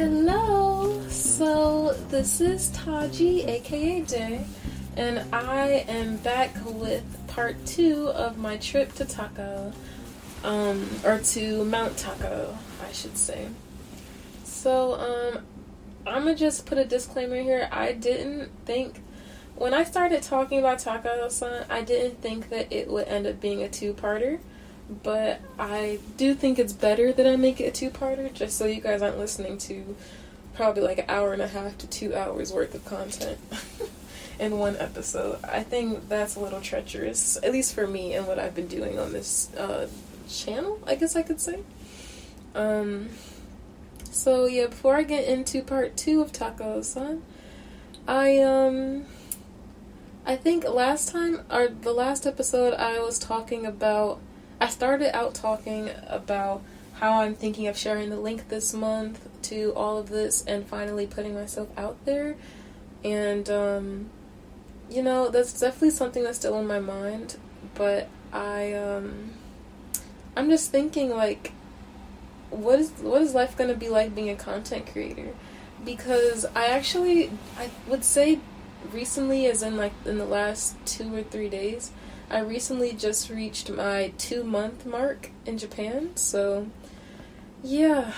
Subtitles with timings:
[0.00, 0.98] Hello!
[1.10, 4.46] So, this is Taji, aka Day,
[4.96, 9.74] and I am back with part two of my trip to Takao,
[10.42, 13.48] um, or to Mount Takao, I should say.
[14.42, 15.44] So, um,
[16.06, 17.68] I'm gonna just put a disclaimer here.
[17.70, 19.02] I didn't think,
[19.54, 23.38] when I started talking about Takao San, I didn't think that it would end up
[23.38, 24.38] being a two parter
[25.02, 28.66] but I do think it's better that I make it a two parter just so
[28.66, 29.96] you guys aren't listening to
[30.54, 33.38] probably like an hour and a half to two hours worth of content
[34.40, 35.38] in one episode.
[35.44, 38.98] I think that's a little treacherous, at least for me and what I've been doing
[38.98, 39.88] on this uh,
[40.28, 41.60] channel, I guess I could say.
[42.54, 43.10] Um,
[44.10, 47.22] so yeah, before I get into part two of Takao San,
[48.08, 49.06] I um
[50.26, 54.20] I think last time or the last episode I was talking about
[54.60, 56.62] I started out talking about
[56.94, 61.06] how I'm thinking of sharing the link this month to all of this and finally
[61.06, 62.36] putting myself out there.
[63.02, 64.10] And, um,
[64.90, 67.38] you know, that's definitely something that's still in my mind.
[67.74, 69.30] But I, um,
[70.36, 71.52] I'm just thinking, like,
[72.50, 75.34] what is what is life going to be like being a content creator?
[75.84, 78.40] Because I actually, I would say
[78.92, 81.92] recently, as in like in the last two or three days,
[82.30, 86.68] I recently just reached my two month mark in Japan, so
[87.62, 88.12] yeah.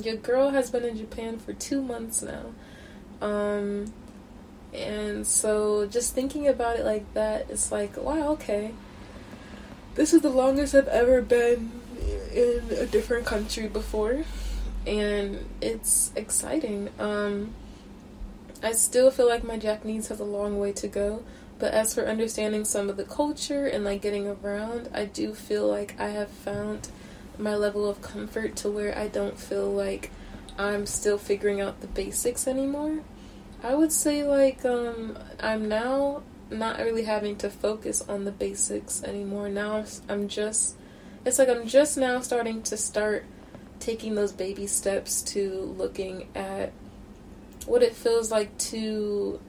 [0.00, 2.46] Your girl has been in Japan for two months now.
[3.20, 3.92] Um,
[4.72, 8.72] and so just thinking about it like that, it's like, wow, okay.
[9.94, 11.70] This is the longest I've ever been
[12.32, 14.24] in a different country before.
[14.86, 16.88] And it's exciting.
[16.98, 17.54] Um,
[18.62, 21.22] I still feel like my Japanese has a long way to go.
[21.60, 25.68] But as for understanding some of the culture and like getting around, I do feel
[25.68, 26.88] like I have found
[27.38, 30.10] my level of comfort to where I don't feel like
[30.58, 33.00] I'm still figuring out the basics anymore.
[33.62, 39.04] I would say like um, I'm now not really having to focus on the basics
[39.04, 39.50] anymore.
[39.50, 40.76] Now I'm just
[41.26, 43.26] it's like I'm just now starting to start
[43.80, 46.72] taking those baby steps to looking at
[47.66, 49.40] what it feels like to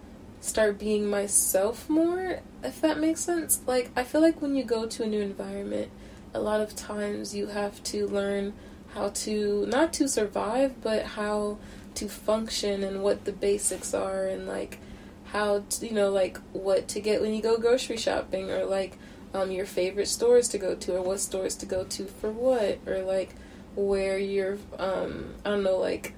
[0.41, 3.61] start being myself more, if that makes sense.
[3.65, 5.89] Like, I feel like when you go to a new environment,
[6.33, 8.53] a lot of times you have to learn
[8.93, 11.59] how to, not to survive, but how
[11.95, 14.79] to function and what the basics are and like
[15.25, 18.97] how to, you know, like what to get when you go grocery shopping or like
[19.33, 22.79] um, your favorite stores to go to or what stores to go to for what
[22.85, 23.35] or like
[23.75, 26.13] where you're, um, I don't know, like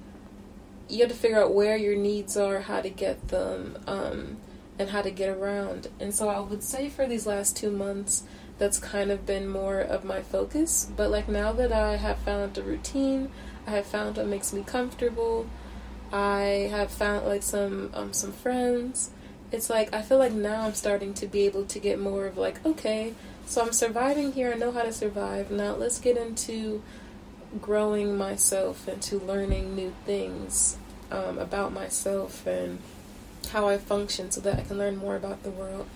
[0.88, 4.36] you have to figure out where your needs are, how to get them, um,
[4.78, 5.88] and how to get around.
[6.00, 8.24] And so I would say for these last two months,
[8.58, 10.88] that's kind of been more of my focus.
[10.96, 13.30] But like now that I have found a routine,
[13.66, 15.46] I have found what makes me comfortable.
[16.12, 19.10] I have found like some um, some friends.
[19.50, 22.36] It's like I feel like now I'm starting to be able to get more of
[22.36, 23.14] like okay,
[23.46, 24.52] so I'm surviving here.
[24.52, 25.50] I know how to survive.
[25.50, 26.82] Now let's get into
[27.60, 30.76] growing myself into learning new things
[31.10, 32.78] um, about myself and
[33.50, 35.86] how I function so that I can learn more about the world.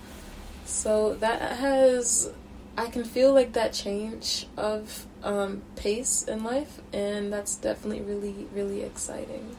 [0.65, 2.31] So that has,
[2.77, 8.47] I can feel like that change of um, pace in life, and that's definitely really,
[8.53, 9.55] really exciting.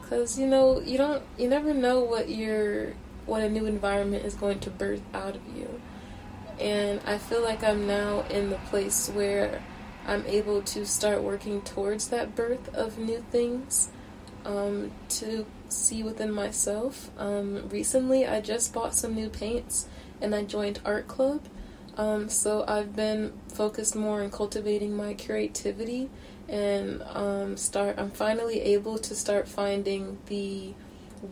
[0.00, 2.94] Because you know, you don't, you never know what your,
[3.26, 5.80] what a new environment is going to birth out of you.
[6.58, 9.62] And I feel like I'm now in the place where
[10.06, 13.90] I'm able to start working towards that birth of new things
[14.44, 17.10] um, to see within myself.
[17.18, 19.88] Um, recently, I just bought some new paints
[20.20, 21.42] and I joined art club.
[21.96, 26.08] Um, so I've been focused more on cultivating my creativity
[26.48, 27.98] and um, start.
[27.98, 30.74] I'm finally able to start finding the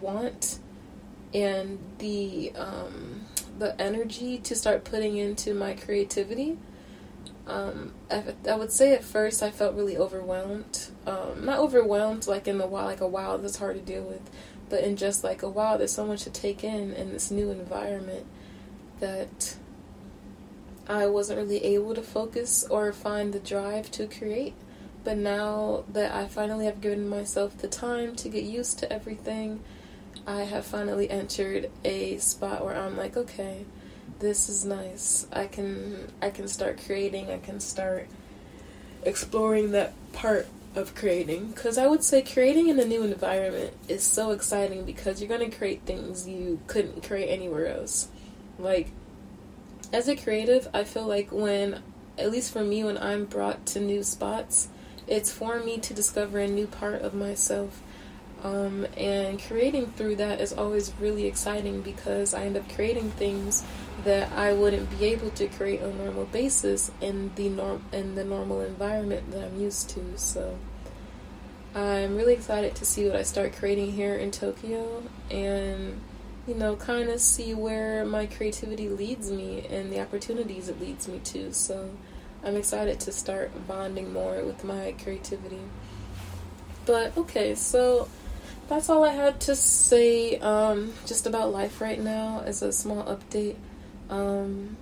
[0.01, 0.59] want
[1.33, 3.27] and the um,
[3.59, 6.59] the energy to start putting into my creativity.
[7.49, 10.89] Um, I, I, would say at first I felt really overwhelmed.
[11.07, 14.21] Um, not overwhelmed like in the wow, like a wow that's hard to deal with,
[14.69, 17.51] but in just like a wow, there's so much to take in in this new
[17.51, 18.27] environment.
[19.01, 19.57] that
[20.89, 24.55] I wasn't really able to focus or find the drive to create.
[25.05, 29.61] But now that I finally have given myself the time to get used to everything,
[30.27, 33.65] I have finally entered a spot where I'm like, okay,
[34.19, 35.27] this is nice.
[35.33, 37.31] I can I can start creating.
[37.31, 38.09] I can start
[39.05, 44.03] exploring that part of creating because I would say creating in a new environment is
[44.03, 48.09] so exciting because you're going to create things you couldn't create anywhere else.
[48.59, 48.91] Like
[49.93, 51.83] as a creative, I feel like when
[52.19, 54.69] at least for me when I'm brought to new spots,
[55.07, 57.81] it's for me to discover a new part of myself.
[58.43, 63.65] Um, and creating through that is always really exciting because I end up creating things
[64.05, 68.15] that I wouldn't be able to create on a normal basis in the norm in
[68.15, 70.17] the normal environment that I'm used to.
[70.17, 70.57] So
[71.75, 76.01] I'm really excited to see what I start creating here in Tokyo and
[76.47, 81.09] you know kind of see where my creativity leads me and the opportunities it leads
[81.09, 81.53] me to.
[81.53, 81.91] So
[82.45, 85.61] I'm excited to start bonding more with my creativity.
[86.87, 88.09] But okay, so
[88.69, 93.03] that's all I had to say um, just about life right now as a small
[93.05, 93.57] update.
[94.11, 94.77] Um,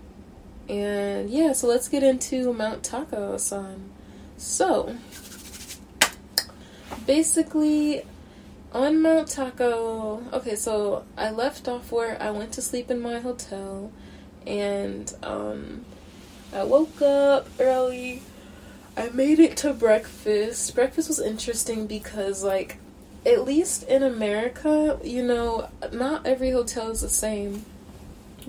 [0.68, 3.90] and yeah, so let's get into Mount Takao san.
[4.36, 4.96] So,
[7.06, 8.02] basically,
[8.72, 13.20] on Mount Takao, okay, so I left off where I went to sleep in my
[13.20, 13.92] hotel,
[14.46, 15.84] and um,
[16.52, 18.22] I woke up early.
[18.96, 20.74] I made it to breakfast.
[20.74, 22.78] Breakfast was interesting because, like,
[23.26, 27.64] at least in America, you know, not every hotel is the same.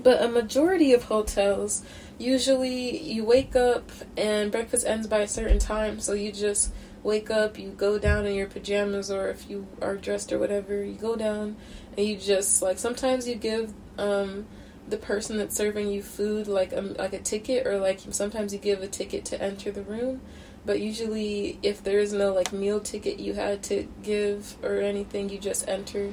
[0.00, 1.82] But a majority of hotels,
[2.18, 6.72] usually you wake up and breakfast ends by a certain time, so you just
[7.02, 10.84] wake up, you go down in your pajamas, or if you are dressed or whatever,
[10.84, 11.56] you go down
[11.96, 14.46] and you just like sometimes you give um,
[14.88, 18.52] the person that's serving you food like a, um, like a ticket, or like sometimes
[18.52, 20.20] you give a ticket to enter the room.
[20.68, 25.30] But usually, if there is no like meal ticket you had to give or anything,
[25.30, 26.12] you just enter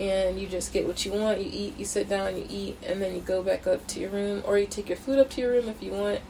[0.00, 1.42] and you just get what you want.
[1.42, 4.08] You eat, you sit down, you eat, and then you go back up to your
[4.08, 6.20] room, or you take your food up to your room if you want.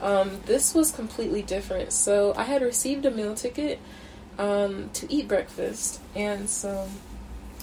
[0.00, 1.92] Um, this was completely different.
[1.92, 3.80] So I had received a meal ticket
[4.38, 6.88] um, to eat breakfast, and so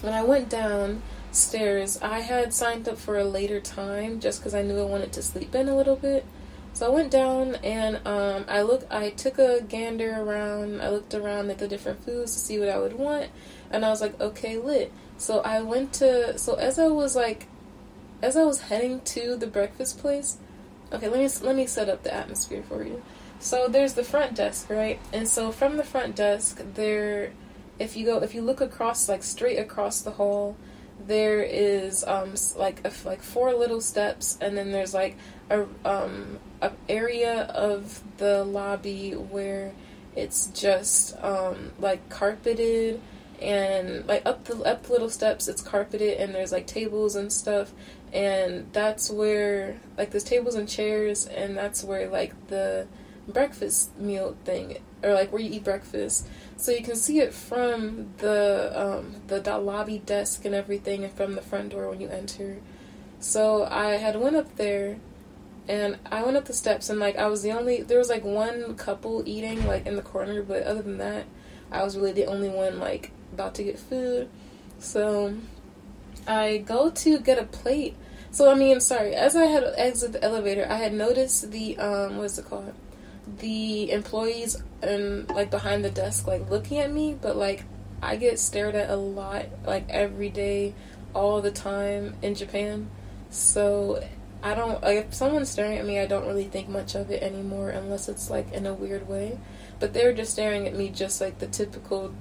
[0.02, 4.62] when I went downstairs, I had signed up for a later time just because I
[4.62, 6.24] knew I wanted to sleep in a little bit.
[6.78, 8.86] So I went down and um, I look.
[8.88, 10.80] I took a gander around.
[10.80, 13.30] I looked around at the different foods to see what I would want,
[13.72, 14.92] and I was like, okay, lit.
[15.16, 17.48] So I went to so as I was like
[18.22, 20.36] as I was heading to the breakfast place,
[20.92, 23.02] okay, let me let me set up the atmosphere for you.
[23.40, 25.00] So there's the front desk, right?
[25.12, 27.32] And so from the front desk, there
[27.80, 30.56] if you go if you look across like straight across the hall,
[31.04, 35.16] there is um like a, like four little steps and then there's like
[35.50, 39.72] a um a area of the lobby where
[40.16, 43.00] it's just um like carpeted
[43.40, 47.72] and like up the up little steps it's carpeted and there's like tables and stuff.
[48.12, 52.86] And that's where like there's tables and chairs and that's where like the
[53.28, 56.26] breakfast meal thing or like where you eat breakfast.
[56.56, 61.34] So you can see it from the um, the lobby desk and everything and from
[61.34, 62.58] the front door when you enter.
[63.20, 64.98] So i had went up there
[65.68, 68.24] and i went up the steps and like i was the only there was like
[68.24, 71.24] one couple eating like in the corner but other than that
[71.70, 74.28] i was really the only one like about to get food.
[74.78, 75.36] So
[76.26, 77.96] I go to get a plate.
[78.30, 82.18] So I mean, sorry, as I had exit the elevator, I had noticed the um
[82.18, 82.74] what's it called?
[83.38, 87.64] The employees and like behind the desk like looking at me, but like
[88.02, 90.74] I get stared at a lot like every day,
[91.14, 92.90] all the time in Japan.
[93.30, 94.02] So
[94.42, 97.22] I don't like if someone's staring at me, I don't really think much of it
[97.22, 99.38] anymore unless it's like in a weird way.
[99.80, 102.14] But they're just staring at me just like the typical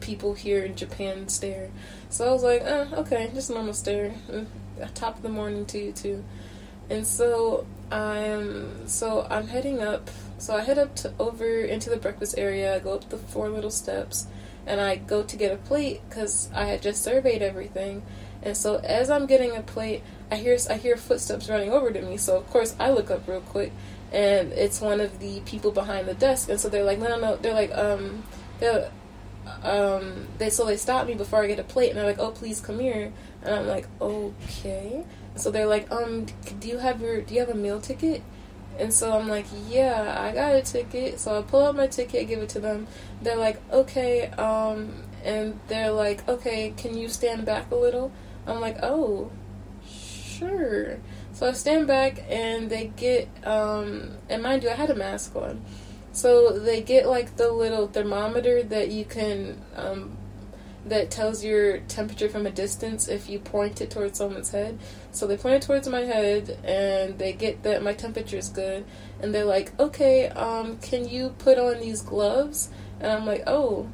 [0.00, 1.70] people here in Japan stare.
[2.08, 4.14] So I was like, uh, okay, just normal stare.
[4.32, 4.44] Uh,
[4.94, 6.24] top of the morning to you too.
[6.90, 10.10] And so I'm so I'm heading up.
[10.38, 12.74] So I head up to over into the breakfast area.
[12.74, 14.26] I go up the four little steps,
[14.66, 18.02] and I go to get a plate because I had just surveyed everything.
[18.42, 22.02] And so as I'm getting a plate, I hear I hear footsteps running over to
[22.02, 22.16] me.
[22.16, 23.72] So of course I look up real quick,
[24.12, 26.48] and it's one of the people behind the desk.
[26.48, 27.36] And so they're like, no, no, no.
[27.36, 28.24] They're like, um,
[28.60, 28.90] they're
[29.62, 32.30] um, they so they stop me before I get a plate, and they're like, "Oh,
[32.30, 35.04] please come here," and I'm like, "Okay."
[35.36, 36.26] So they're like, "Um,
[36.60, 38.22] do you have your do you have a meal ticket?"
[38.78, 42.28] And so I'm like, "Yeah, I got a ticket." So I pull out my ticket,
[42.28, 42.86] give it to them.
[43.22, 48.12] They're like, "Okay," um, and they're like, "Okay, can you stand back a little?"
[48.46, 49.30] I'm like, "Oh,
[50.38, 50.98] sure."
[51.32, 55.36] So I stand back and they get, um, and mind you, I had a mask
[55.36, 55.62] on.
[56.12, 60.16] So they get like the little thermometer that you can, um,
[60.86, 64.78] that tells your temperature from a distance if you point it towards someone's head.
[65.12, 68.84] So they point it towards my head and they get that my temperature is good.
[69.20, 72.70] And they're like, okay, um, can you put on these gloves?
[73.00, 73.88] And I'm like, oh,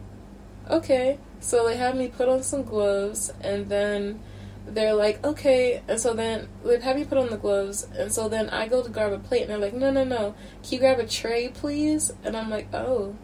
[0.71, 1.19] okay.
[1.41, 4.21] So they have me put on some gloves and then
[4.67, 5.83] they're like, okay.
[5.89, 7.87] And so then they have me put on the gloves.
[7.97, 10.35] And so then I go to grab a plate and they're like, no, no, no.
[10.63, 12.13] Can you grab a tray, please?
[12.25, 13.15] And I'm like, oh,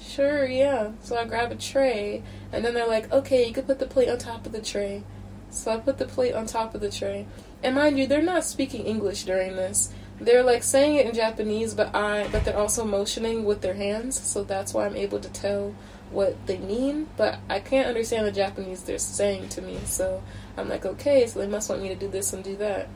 [0.00, 0.92] sure, yeah.
[1.02, 4.08] So I grab a tray and then they're like, okay, you can put the plate
[4.08, 5.02] on top of the tray.
[5.50, 7.26] So I put the plate on top of the tray.
[7.62, 9.92] And mind you, they're not speaking English during this.
[10.20, 14.20] They're like saying it in Japanese, but I but they're also motioning with their hands,
[14.20, 15.74] so that's why I'm able to tell
[16.12, 19.78] what they mean, but I can't understand the Japanese they're saying to me.
[19.84, 20.22] So
[20.56, 22.88] I'm like, okay, so they must want me to do this and do that.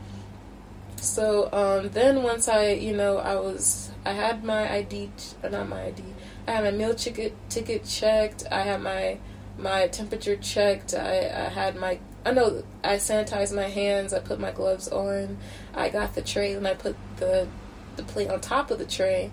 [0.96, 5.10] So um, then once I, you know, I was, I had my ID,
[5.42, 6.02] uh, not my ID,
[6.46, 8.44] I had my meal ticket ticket checked.
[8.50, 9.18] I had my
[9.58, 10.94] my temperature checked.
[10.94, 14.12] I, I had my, I know, I sanitized my hands.
[14.12, 15.38] I put my gloves on.
[15.74, 17.48] I got the tray and I put the
[17.96, 19.32] the plate on top of the tray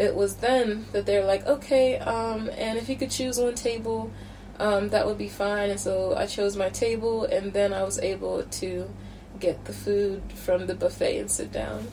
[0.00, 4.10] it was then that they're like, okay, um, and if you could choose one table,
[4.58, 5.68] um, that would be fine.
[5.68, 8.90] And so I chose my table, and then I was able to
[9.38, 11.86] get the food from the buffet and sit down.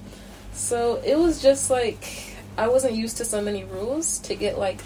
[0.53, 4.81] So it was just like I wasn't used to so many rules to get like,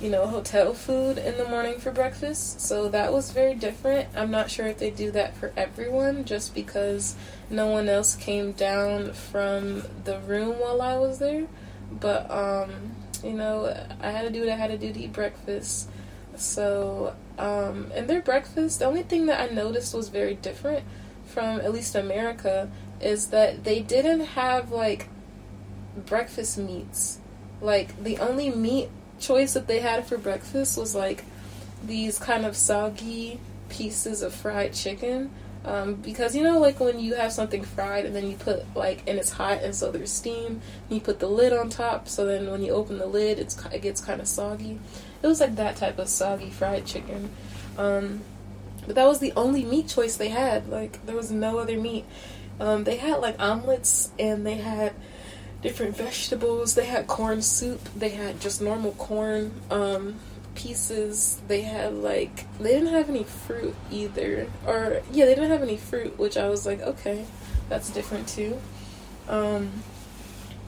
[0.00, 2.62] you know, hotel food in the morning for breakfast.
[2.62, 4.08] So that was very different.
[4.16, 7.16] I'm not sure if they do that for everyone just because
[7.50, 11.46] no one else came down from the room while I was there.
[12.00, 15.12] But um, you know, I had to do what I had to do to eat
[15.12, 15.88] breakfast.
[16.36, 20.84] So, um, and their breakfast, the only thing that I noticed was very different
[21.26, 22.70] from at least America
[23.00, 25.08] is that they didn't have like
[26.06, 27.18] breakfast meats.
[27.60, 28.88] Like the only meat
[29.20, 31.24] choice that they had for breakfast was like
[31.84, 35.30] these kind of soggy pieces of fried chicken
[35.64, 39.04] um, because you know, like when you have something fried and then you put like
[39.06, 42.08] and it's hot and so there's steam, you put the lid on top.
[42.08, 44.80] So then when you open the lid, it's it gets kind of soggy.
[45.22, 47.30] It was like that type of soggy fried chicken.
[47.78, 48.22] Um,
[48.86, 50.68] but that was the only meat choice they had.
[50.68, 52.06] Like there was no other meat.
[52.58, 54.94] Um, they had like omelets and they had
[55.62, 56.74] different vegetables.
[56.74, 57.88] They had corn soup.
[57.96, 59.52] They had just normal corn.
[59.70, 60.16] Um,
[60.54, 64.46] pieces they had like they didn't have any fruit either.
[64.66, 67.24] Or yeah they didn't have any fruit which i was like okay
[67.68, 68.58] that's different too.
[69.28, 69.70] Um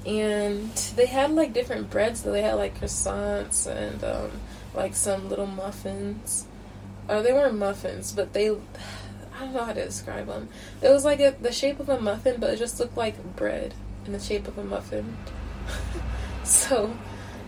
[0.07, 2.33] and they had like different breads though.
[2.33, 4.31] They had like croissants and um
[4.75, 6.47] like some little muffins.
[7.09, 8.50] Or they weren't muffins but they
[9.37, 10.49] i don't know how to describe them
[10.81, 13.75] it was like a, the shape of a muffin but it just looked like bread
[14.07, 15.17] in the shape of a muffin.
[16.45, 16.95] So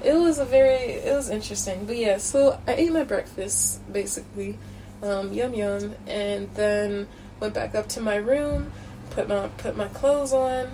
[0.06, 1.84] it was a very it was interesting.
[1.84, 4.56] But yeah, so I ate my breakfast basically,
[5.02, 7.08] um, yum yum, and then
[7.40, 8.72] went back up to my room,
[9.10, 10.68] put my put my clothes on,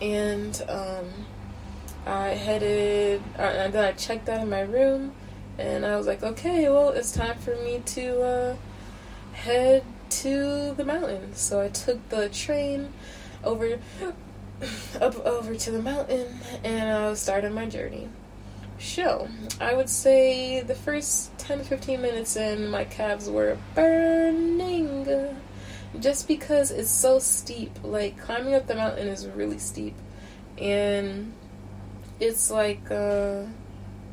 [0.00, 1.06] and um,
[2.06, 3.22] I headed.
[3.38, 5.12] Uh, and then I checked out of my room,
[5.58, 8.56] and I was like, okay, well, it's time for me to uh,
[9.32, 11.34] head to the mountain.
[11.34, 12.92] So I took the train
[13.44, 13.78] over
[15.00, 18.08] up over to the mountain, and I started my journey
[18.82, 19.28] show.
[19.60, 25.06] I would say the first 10 15 minutes in, my calves were burning.
[26.00, 27.78] Just because it's so steep.
[27.82, 29.94] Like, climbing up the mountain is really steep.
[30.58, 31.32] And
[32.18, 33.44] it's like, uh,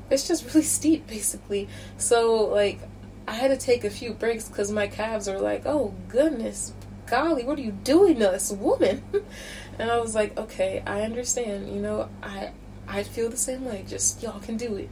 [0.09, 1.67] it's just really steep, basically.
[1.97, 2.79] So, like,
[3.27, 6.73] I had to take a few breaks because my calves were like, oh, goodness,
[7.07, 9.03] golly, what are you doing to this woman?
[9.79, 11.69] and I was like, okay, I understand.
[11.69, 12.51] You know, I
[12.89, 13.85] I feel the same way.
[13.87, 14.89] Just y'all can do it.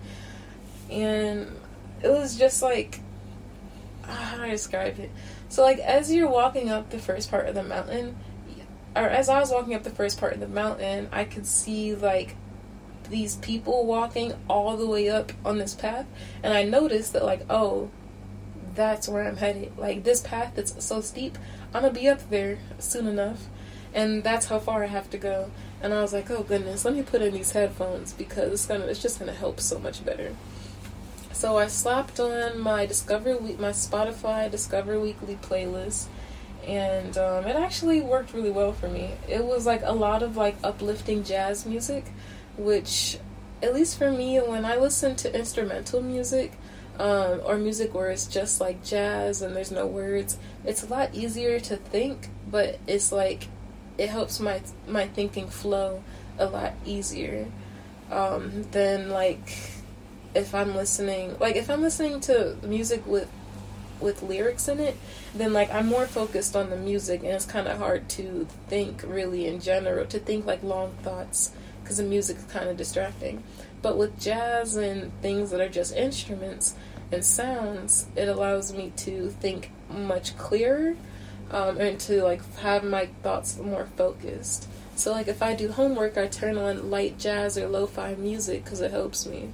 [0.89, 1.47] And
[2.01, 3.01] it was just like
[4.07, 5.11] ah, how do I describe it?
[5.49, 8.15] So like as you're walking up the first part of the mountain,
[8.95, 11.95] or as I was walking up the first part of the mountain, I could see
[11.95, 12.35] like
[13.09, 16.05] these people walking all the way up on this path,
[16.43, 17.89] and I noticed that like oh,
[18.75, 19.77] that's where I'm headed.
[19.77, 21.37] Like this path that's so steep,
[21.73, 23.47] I'm gonna be up there soon enough,
[23.93, 25.51] and that's how far I have to go.
[25.81, 28.85] And I was like, oh goodness, let me put in these headphones because it's gonna
[28.85, 30.35] it's just gonna help so much better.
[31.33, 36.07] So I slapped on my Discover Week my Spotify Discover Weekly playlist
[36.67, 39.11] and um, it actually worked really well for me.
[39.27, 42.05] It was like a lot of like uplifting jazz music,
[42.57, 43.19] which
[43.63, 46.53] at least for me when I listen to instrumental music,
[46.99, 51.13] um, or music where it's just like jazz and there's no words, it's a lot
[51.13, 53.47] easier to think, but it's like
[53.97, 56.03] it helps my my thinking flow
[56.37, 57.47] a lot easier
[58.11, 59.71] um, than like
[60.35, 63.29] if I'm listening like if I'm listening to music with
[63.99, 64.95] with lyrics in it,
[65.33, 69.03] then like I'm more focused on the music and it's kind of hard to think
[69.05, 71.51] really in general to think like long thoughts
[71.81, 73.43] because the music is kind of distracting.
[73.81, 76.75] But with jazz and things that are just instruments
[77.11, 80.95] and sounds, it allows me to think much clearer
[81.51, 84.67] um, and to like have my thoughts more focused.
[84.95, 88.81] So like if I do homework, I turn on light jazz or lo-fi music because
[88.81, 89.51] it helps me.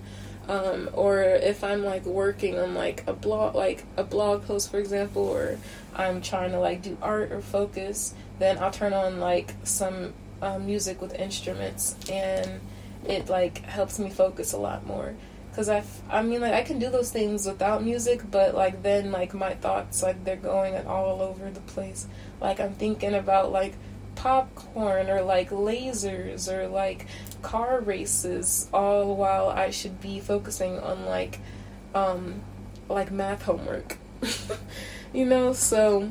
[0.47, 4.77] Um, or if I'm like working on like a blog, like a blog post, for
[4.77, 5.57] example, or
[5.95, 10.65] I'm trying to like do art or focus, then I'll turn on like some um,
[10.65, 12.59] music with instruments, and
[13.07, 15.15] it like helps me focus a lot more.
[15.55, 19.11] Cause I, I mean, like I can do those things without music, but like then
[19.11, 22.07] like my thoughts like they're going all over the place.
[22.41, 23.75] Like I'm thinking about like
[24.15, 27.05] popcorn or like lasers or like
[27.43, 31.39] car races, all while I should be focusing on like,
[31.93, 32.41] um,
[32.89, 33.97] like math homework.
[35.13, 36.09] you know, so.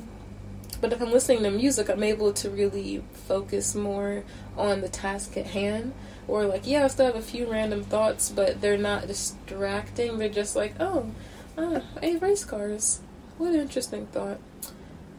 [0.81, 4.25] But if I'm listening to music, I'm able to really focus more
[4.57, 5.95] on the task at hand
[6.29, 10.19] or like yeah i still have a few random thoughts but they're not distracting.
[10.19, 11.11] They're just like oh
[11.59, 13.01] ah, hey race cars.
[13.39, 14.39] What an interesting thought.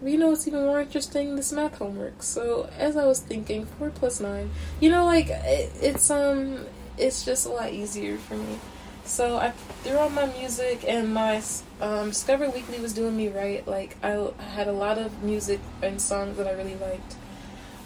[0.04, 1.36] You know what's even more interesting?
[1.36, 2.24] This math homework.
[2.24, 4.52] So as i was thinking four plus nine.
[4.80, 6.66] You know like it, it's um
[6.98, 8.60] it's just a lot easier for me.
[9.06, 9.52] So i
[9.84, 11.42] threw on my music and my
[11.82, 13.68] um, discover weekly was doing me right.
[13.68, 17.16] Like i had a lot of music and songs that i really liked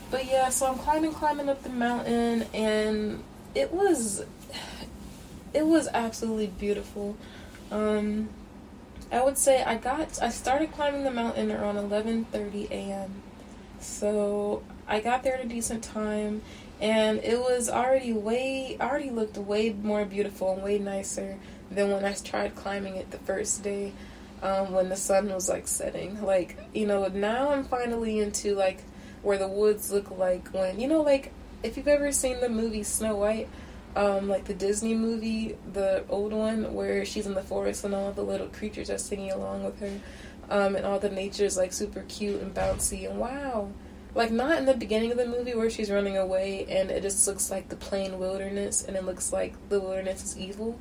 [0.10, 3.24] but yeah, so I'm climbing, climbing up the mountain, and
[3.54, 4.26] it was,
[5.54, 7.18] it was absolutely beautiful.
[7.72, 8.30] Um,
[9.12, 13.22] I would say I got, I started climbing the mountain around 11:30 a.m.
[13.80, 16.42] So I got there at a decent time,
[16.82, 21.38] and it was already way, already looked way more beautiful and way nicer
[21.70, 23.94] than when I tried climbing it the first day.
[24.40, 28.84] Um, when the sun was like setting, like you know, now I'm finally into like
[29.22, 31.32] where the woods look like when you know like
[31.64, 33.48] if you've ever seen the movie Snow White,
[33.96, 38.12] um, like the Disney movie, the old one where she's in the forest and all
[38.12, 40.00] the little creatures are singing along with her,
[40.50, 43.70] um, and all the nature's like super cute and bouncy and wow.
[44.14, 47.28] Like not in the beginning of the movie where she's running away and it just
[47.28, 50.80] looks like the plain wilderness and it looks like the wilderness is evil.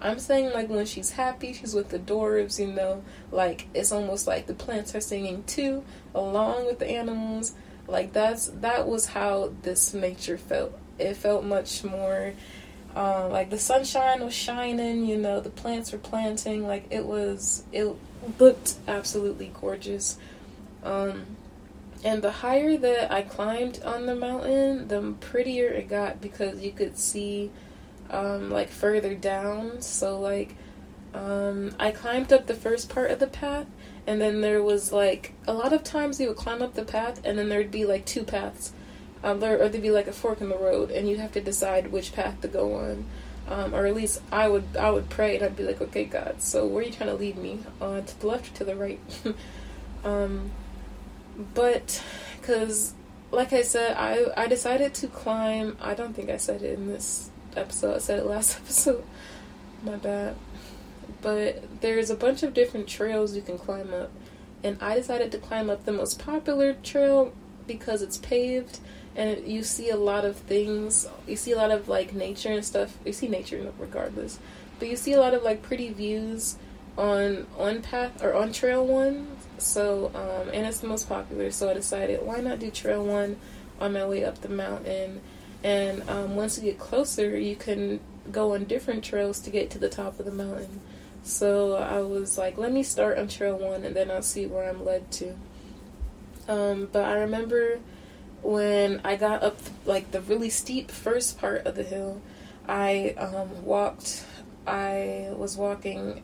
[0.00, 4.26] I'm saying like when she's happy, she's with the dwarves, you know, like it's almost
[4.26, 7.54] like the plants are singing too, along with the animals.
[7.86, 10.78] Like that's that was how this nature felt.
[10.98, 12.34] It felt much more
[12.94, 15.04] um, like the sunshine was shining.
[15.06, 16.66] You know, the plants were planting.
[16.66, 17.64] Like it was.
[17.72, 17.94] It
[18.38, 20.18] looked absolutely gorgeous.
[20.82, 21.24] Um,
[22.04, 26.70] and the higher that I climbed on the mountain, the prettier it got because you
[26.70, 27.50] could see
[28.10, 29.80] um, like further down.
[29.80, 30.54] So like
[31.14, 33.66] um, I climbed up the first part of the path,
[34.06, 37.20] and then there was like a lot of times you would climb up the path
[37.24, 38.72] and then there'd be like two paths.
[39.22, 41.40] Um, there, or there'd be like a fork in the road and you'd have to
[41.40, 43.06] decide which path to go on.
[43.48, 46.40] Um, or at least I would I would pray and I'd be like okay God
[46.40, 47.60] so where are you trying to lead me?
[47.80, 49.00] Uh, to the left or to the right?
[50.04, 50.50] Um,
[51.54, 52.02] but
[52.38, 52.92] because
[53.30, 56.88] like I said I, I decided to climb I don't think I said it in
[56.88, 59.02] this episode I said it last episode.
[59.82, 60.36] My bad
[61.24, 64.10] but there's a bunch of different trails you can climb up.
[64.62, 67.32] And I decided to climb up the most popular trail
[67.66, 68.78] because it's paved
[69.16, 71.08] and you see a lot of things.
[71.26, 72.98] You see a lot of like nature and stuff.
[73.06, 74.38] You see nature regardless,
[74.78, 76.56] but you see a lot of like pretty views
[76.98, 79.26] on on path or on trail one.
[79.56, 81.50] So um, and it's the most popular.
[81.52, 83.38] So I decided why not do trail one
[83.80, 85.22] on my way up the mountain.
[85.62, 89.78] And um, once you get closer, you can go on different trails to get to
[89.78, 90.82] the top of the mountain.
[91.24, 94.68] So I was like, let me start on trail one and then I'll see where
[94.68, 95.34] I'm led to.
[96.46, 97.80] Um, but I remember
[98.42, 102.20] when I got up like the really steep first part of the hill,
[102.68, 104.26] I um, walked.
[104.66, 106.22] I was walking,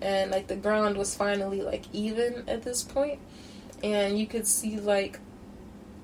[0.00, 3.20] and like the ground was finally like even at this point,
[3.84, 5.20] and you could see like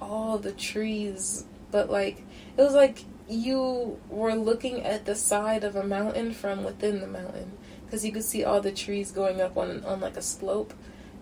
[0.01, 2.23] all the trees, but like
[2.57, 7.09] it was like you were looking at the side of a mountain from within the
[7.09, 7.51] mountain
[7.87, 10.75] because you could see all the trees going up on on like a slope,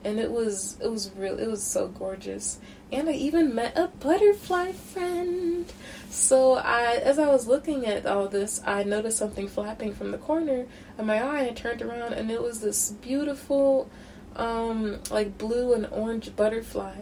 [0.04, 2.58] and it was it was real it was so gorgeous.
[2.92, 5.72] And I even met a butterfly friend.
[6.10, 10.18] So I, as I was looking at all this, I noticed something flapping from the
[10.18, 11.46] corner of my eye.
[11.46, 13.90] I turned around, and it was this beautiful,
[14.36, 16.98] um, like blue and orange butterfly,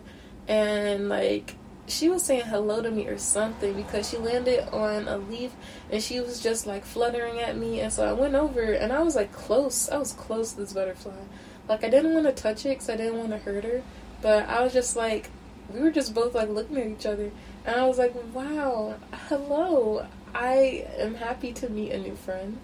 [0.49, 5.19] and like she was saying hello to me or something because she landed on a
[5.19, 5.53] leaf
[5.93, 9.03] and she was just like fluttering at me and so I went over and I
[9.03, 11.13] was like close I was close to this butterfly.
[11.69, 13.83] Like I didn't want to touch it because I didn't want to hurt her
[14.21, 15.31] but I was just like
[15.73, 17.31] we were just both like looking at each other
[17.65, 18.97] and I was like wow
[19.29, 22.59] hello I am happy to meet a new friend.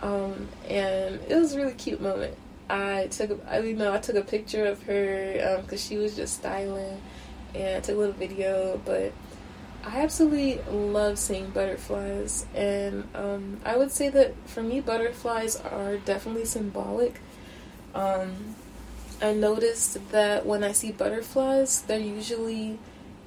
[0.00, 2.36] Um, and it was a really cute moment.
[2.70, 6.14] I took I you know I took a picture of her because um, she was
[6.14, 7.00] just styling
[7.54, 9.12] and I took a little video, but
[9.84, 15.96] I absolutely love seeing butterflies, and um, I would say that for me, butterflies are
[15.96, 17.20] definitely symbolic.
[17.94, 18.56] Um,
[19.22, 22.78] I noticed that when I see butterflies, they're usually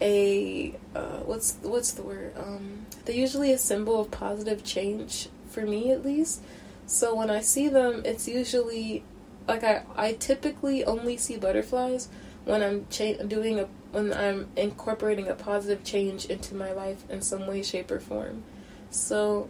[0.02, 2.34] a uh, what's what's the word?
[2.38, 6.42] Um, they're usually a symbol of positive change for me, at least.
[6.86, 9.04] So when I see them, it's usually
[9.48, 12.10] like I I typically only see butterflies
[12.46, 17.22] when I'm cha- doing a when I'm incorporating a positive change into my life in
[17.22, 18.44] some way, shape, or form.
[18.90, 19.50] So,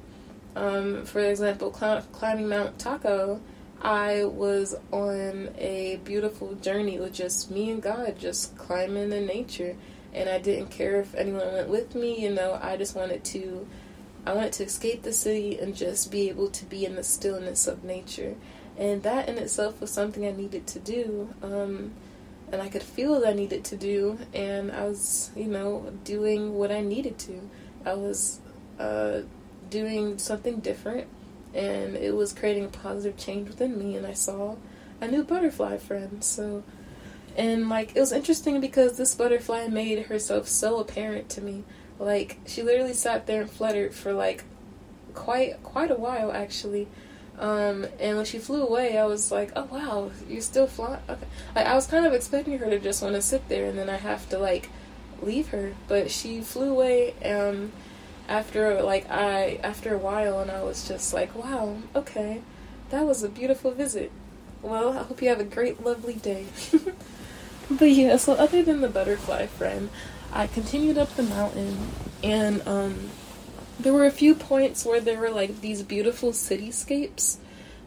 [0.56, 3.40] um, for example, cl- climbing Mount Takao,
[3.82, 9.76] I was on a beautiful journey with just me and God, just climbing in nature,
[10.14, 12.22] and I didn't care if anyone went with me.
[12.22, 13.68] You know, I just wanted to,
[14.26, 17.68] I wanted to escape the city and just be able to be in the stillness
[17.68, 18.36] of nature,
[18.78, 21.34] and that in itself was something I needed to do.
[21.42, 21.94] Um,
[22.52, 26.56] and I could feel what I needed to do, and I was, you know, doing
[26.56, 27.50] what I needed to.
[27.86, 28.40] I was
[28.80, 29.22] uh,
[29.70, 31.08] doing something different,
[31.54, 34.56] and it was creating a positive change within me, and I saw
[35.00, 36.24] a new butterfly friend.
[36.24, 36.64] So,
[37.38, 41.64] and like, it was interesting because this butterfly made herself so apparent to me.
[42.00, 44.44] Like, she literally sat there and fluttered for like
[45.14, 46.88] quite quite a while actually
[47.42, 51.26] um, and when she flew away, I was like, "Oh wow, you're still flying." Okay.
[51.56, 53.90] Like, I was kind of expecting her to just want to sit there, and then
[53.90, 54.70] I have to like
[55.22, 55.74] leave her.
[55.88, 57.16] But she flew away.
[57.26, 57.72] Um,
[58.32, 62.42] after like I after a while, and I was just like, "Wow, okay,
[62.90, 64.12] that was a beautiful visit."
[64.62, 66.46] Well, I hope you have a great, lovely day.
[67.70, 69.90] but yeah, so other than the butterfly friend,
[70.32, 71.78] I continued up the mountain,
[72.24, 73.10] and um,
[73.84, 77.38] there were a few points where there were like these beautiful cityscapes.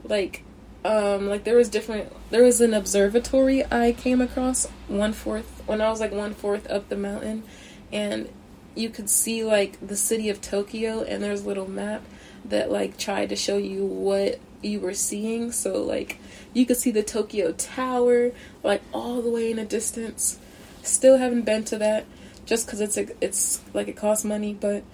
[0.02, 0.42] Like
[0.84, 5.80] um like there was different there was an observatory i came across one fourth when
[5.80, 7.42] i was like one fourth up the mountain
[7.90, 8.28] and
[8.74, 12.02] you could see like the city of tokyo and there's a little map
[12.44, 15.52] that like tried to show you what you were seeing.
[15.52, 16.18] So like
[16.52, 20.38] you could see the tokyo tower like all the way in a distance.
[20.82, 22.06] Still haven't been to that
[22.44, 24.84] just because it's it's like it costs money but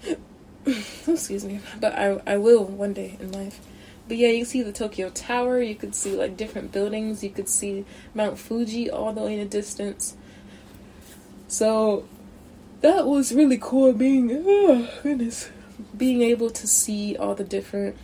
[1.07, 3.59] excuse me, but I I will one day in life.
[4.07, 7.47] But yeah, you see the Tokyo Tower, you could see like different buildings, you could
[7.47, 10.15] see Mount Fuji all the way in the distance.
[11.47, 12.05] So
[12.81, 15.49] that was really cool being oh goodness
[15.95, 17.95] being able to see all the different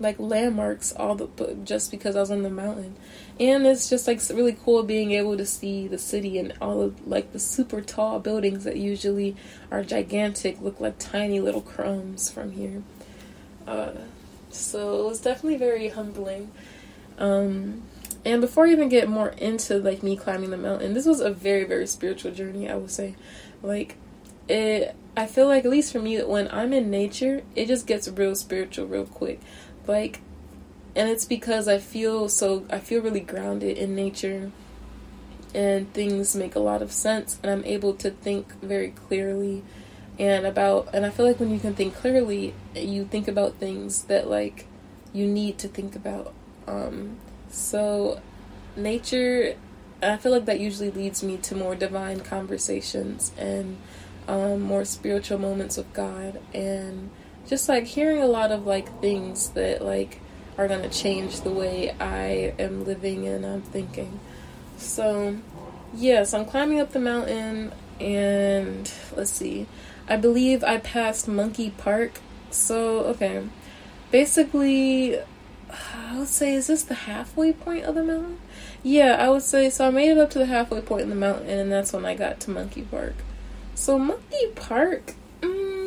[0.00, 2.96] like landmarks all the just because I was on the mountain.
[3.40, 7.06] And it's just like really cool being able to see the city and all of
[7.06, 9.36] like the super tall buildings that usually
[9.70, 12.82] are gigantic look like tiny little crumbs from here.
[13.66, 13.92] Uh,
[14.50, 16.50] so it was definitely very humbling.
[17.18, 17.82] Um,
[18.24, 21.30] and before I even get more into like me climbing the mountain, this was a
[21.30, 22.68] very very spiritual journey.
[22.68, 23.16] I would say,
[23.62, 23.96] like
[24.48, 24.94] it.
[25.16, 28.36] I feel like at least for me, when I'm in nature, it just gets real
[28.36, 29.40] spiritual real quick
[29.88, 30.20] like
[30.94, 34.50] and it's because I feel so I feel really grounded in nature.
[35.54, 39.62] And things make a lot of sense and I'm able to think very clearly
[40.18, 44.04] and about and I feel like when you can think clearly you think about things
[44.04, 44.66] that like
[45.14, 46.34] you need to think about.
[46.66, 47.16] Um
[47.48, 48.20] so
[48.76, 49.56] nature
[50.02, 53.78] I feel like that usually leads me to more divine conversations and
[54.28, 57.10] um, more spiritual moments with God and
[57.48, 60.20] just like hearing a lot of like things that like
[60.56, 64.20] are gonna change the way I am living and I'm thinking.
[64.76, 65.38] So,
[65.94, 69.66] yes, I'm climbing up the mountain, and let's see,
[70.08, 72.20] I believe I passed Monkey Park.
[72.50, 73.44] So, okay,
[74.10, 75.18] basically,
[75.70, 78.38] I would say, is this the halfway point of the mountain?
[78.82, 79.88] Yeah, I would say so.
[79.88, 82.14] I made it up to the halfway point in the mountain, and that's when I
[82.14, 83.14] got to Monkey Park.
[83.74, 85.77] So, Monkey Park mm,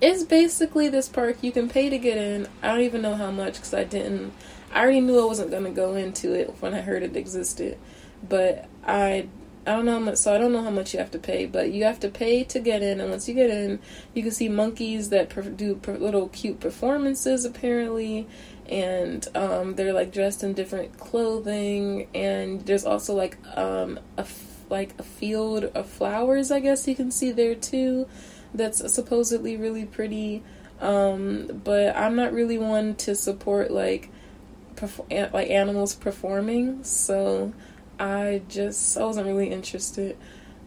[0.00, 2.48] it's basically this park you can pay to get in.
[2.62, 4.32] I don't even know how much because I didn't.
[4.72, 7.78] I already knew I wasn't gonna go into it when I heard it existed,
[8.28, 9.28] but I
[9.66, 10.16] I don't know how much.
[10.16, 12.44] So I don't know how much you have to pay, but you have to pay
[12.44, 13.00] to get in.
[13.00, 13.80] And once you get in,
[14.14, 18.26] you can see monkeys that per- do per- little cute performances apparently,
[18.66, 22.08] and um, they're like dressed in different clothing.
[22.14, 26.50] And there's also like um, a f- like a field of flowers.
[26.50, 28.06] I guess you can see there too.
[28.54, 30.42] That's supposedly really pretty.
[30.80, 34.10] Um, but I'm not really one to support like
[35.10, 37.52] like animals performing, so
[37.98, 40.16] I just I wasn't really interested.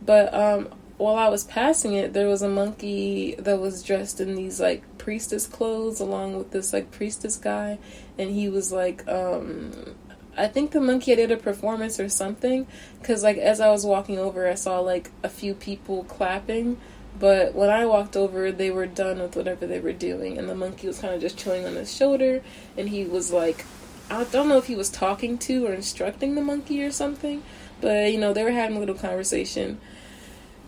[0.02, 4.36] But um, while I was passing it, there was a monkey that was dressed in
[4.36, 7.80] these like priestess clothes along with this like priestess guy,
[8.18, 9.96] and he was like um,
[10.38, 12.68] I think the monkey did a performance or something
[13.00, 16.78] because like as I was walking over, I saw like a few people clapping.
[17.22, 20.56] But when I walked over, they were done with whatever they were doing, and the
[20.56, 22.42] monkey was kind of just chilling on his shoulder,
[22.76, 23.64] and he was like
[24.10, 27.44] I don't know if he was talking to or instructing the monkey or something,
[27.80, 29.80] but you know, they were having a little conversation.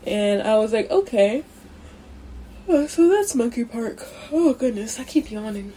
[0.05, 1.43] And I was like, okay.
[2.69, 4.07] Oh, so that's Monkey Park.
[4.31, 5.73] Oh goodness, I keep yawning.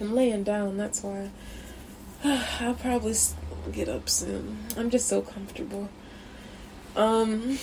[0.00, 1.30] I'm laying down, that's why.
[2.24, 3.14] I'll probably
[3.72, 4.58] get up soon.
[4.76, 5.88] I'm just so comfortable.
[6.96, 7.58] Um,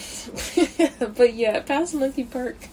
[1.15, 2.69] but yeah, past Monkey Park.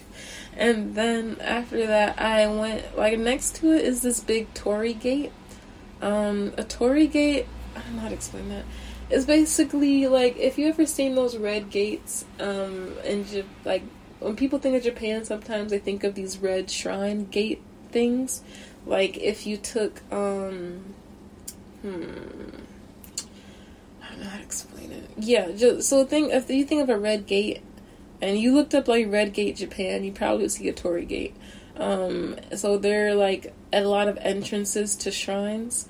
[0.57, 5.33] And then after that, I went, like, next to it is this big Torii gate
[6.03, 7.47] um, a Torii gate,
[7.77, 8.65] I don't know how to explain that.
[9.11, 13.83] It's basically like if you ever seen those red gates, um, and like
[14.21, 18.43] when people think of Japan, sometimes they think of these red shrine gate things.
[18.87, 20.95] Like if you took, um,
[21.83, 22.63] hmm,
[24.21, 25.11] don't know how to explain it.
[25.19, 27.63] Yeah, just so think if you think of a red gate,
[28.21, 31.35] and you looked up like Red Gate Japan, you probably would see a Torii gate.
[31.77, 35.89] Um, so there are like a lot of entrances to shrines.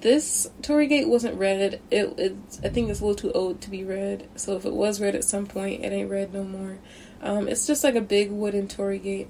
[0.00, 1.80] This Torii Gate wasn't red.
[1.90, 4.28] It, it I think it's a little too old to be red.
[4.34, 6.78] So if it was red at some point, it ain't red no more.
[7.22, 9.28] Um, it's just like a big wooden Torii Gate,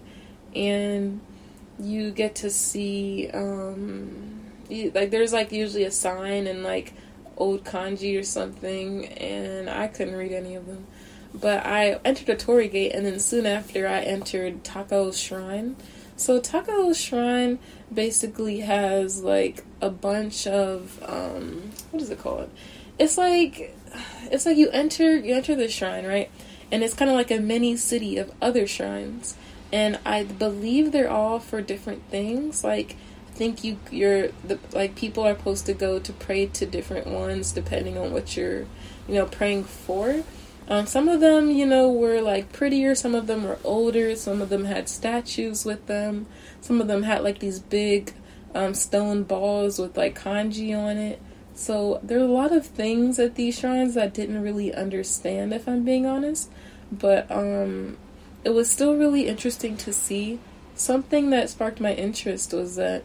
[0.54, 1.20] and
[1.78, 6.94] you get to see um, you, like there's like usually a sign and like
[7.40, 10.86] old kanji or something, and I couldn't read any of them.
[11.34, 15.76] But I entered a Torii Gate, and then soon after I entered Takao's Shrine.
[16.16, 17.58] So Takao's Shrine
[17.92, 22.50] basically has like a bunch of um, what is it called?
[22.98, 23.74] It's like
[24.30, 26.30] it's like you enter you enter the shrine right,
[26.70, 29.36] and it's kind of like a mini city of other shrines,
[29.72, 32.62] and I believe they're all for different things.
[32.62, 32.96] Like
[33.40, 37.52] think you you're the like people are supposed to go to pray to different ones
[37.52, 38.66] depending on what you're
[39.08, 40.22] you know praying for.
[40.68, 42.94] Um, some of them, you know, were like prettier.
[42.94, 44.14] Some of them were older.
[44.14, 46.26] Some of them had statues with them.
[46.60, 48.12] Some of them had like these big
[48.54, 51.18] um, stone balls with like kanji on it.
[51.54, 55.66] So there are a lot of things at these shrines I didn't really understand, if
[55.66, 56.50] I'm being honest.
[56.92, 57.96] But um,
[58.44, 60.40] it was still really interesting to see.
[60.74, 63.02] Something that sparked my interest was that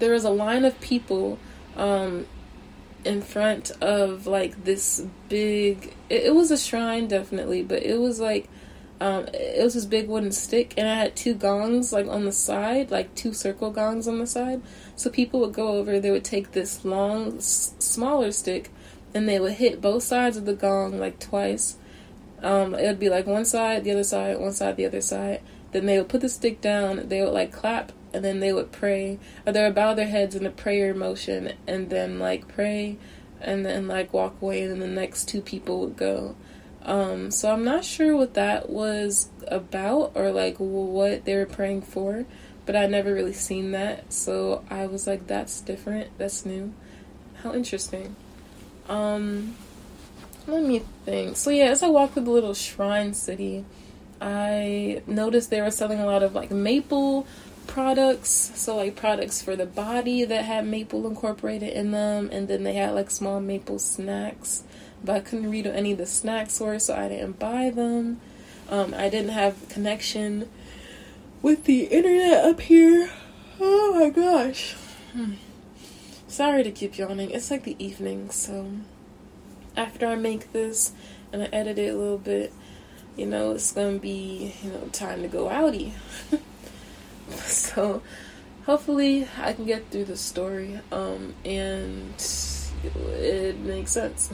[0.00, 1.38] there was a line of people
[1.76, 2.26] um,
[3.04, 8.20] in front of like this big it, it, was a shrine definitely but it was
[8.20, 8.48] like
[9.00, 12.32] um, it was this big wooden stick and it had two gongs like on the
[12.32, 14.60] side like two circle gongs on the side.
[14.96, 18.70] So people would go over they would take this long s- smaller stick
[19.14, 21.76] and they would hit both sides of the gong like twice.
[22.42, 25.42] Um, it would be like one side the other side one side the other side.
[25.70, 28.72] Then they would put the stick down they would like clap and then they would
[28.72, 32.96] pray or they would bow their heads in a prayer motion and then like pray
[33.40, 36.36] and then like walk away and then the next two people would go.
[36.82, 41.82] Um, so i'm not sure what that was about or like what they were praying
[41.82, 42.24] for
[42.66, 44.12] but i never really seen that.
[44.12, 46.16] So i was like that's different.
[46.18, 46.72] That's new.
[47.42, 48.16] How interesting.
[48.88, 49.56] Um
[50.46, 51.36] let me think.
[51.36, 53.64] So yeah as i walked through the little shrine city
[54.20, 57.26] i noticed they were selling a lot of like maple
[57.68, 58.50] products.
[58.56, 62.74] So like products for the body that had maple incorporated in them, and then they
[62.74, 64.64] had like small maple snacks.
[65.04, 68.20] But I couldn't read what any of the snacks were, so I didn't buy them.
[68.68, 70.48] Um, I didn't have connection
[71.40, 73.10] with the internet up here.
[73.60, 74.72] Oh my gosh.
[75.12, 75.34] Hmm.
[76.26, 77.30] Sorry to keep yawning.
[77.30, 78.72] It's like the evening, so
[79.76, 80.92] after I make this
[81.32, 82.52] and I edit it a little bit,
[83.16, 85.92] you know, it's gonna be, you know, time to go outie.
[87.46, 88.02] so
[88.66, 92.14] hopefully I can get through the story um, and
[93.20, 94.30] it makes sense.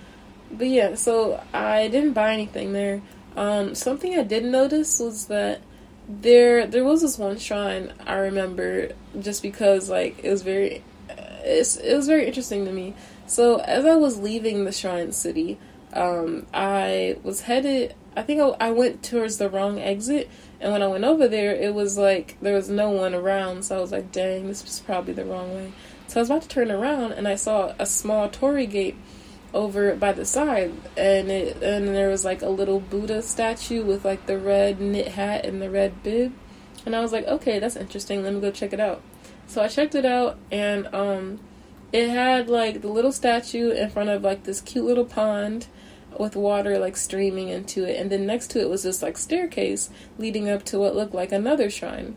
[0.50, 3.02] but yeah, so I didn't buy anything there.
[3.36, 5.60] Um, something I did notice was that
[6.08, 8.88] there there was this one shrine I remember
[9.20, 12.94] just because like it was very it was very interesting to me.
[13.26, 15.58] So as I was leaving the shrine city,
[15.92, 17.94] um, I was headed.
[18.16, 20.28] I think I, I went towards the wrong exit
[20.60, 23.64] and when I went over there, it was like there was no one around.
[23.64, 25.72] So I was like, dang, this was probably the wrong way.
[26.06, 28.96] So I was about to turn around and I saw a small Torii gate
[29.52, 34.04] over by the side, and it and there was like a little Buddha statue with
[34.04, 36.32] like the red knit hat and the red bib,
[36.86, 38.22] and I was like, okay, that's interesting.
[38.22, 39.02] Let me go check it out.
[39.46, 41.40] So I checked it out, and um,
[41.92, 45.66] it had like the little statue in front of like this cute little pond
[46.18, 49.90] with water like streaming into it, and then next to it was this like staircase
[50.18, 52.16] leading up to what looked like another shrine.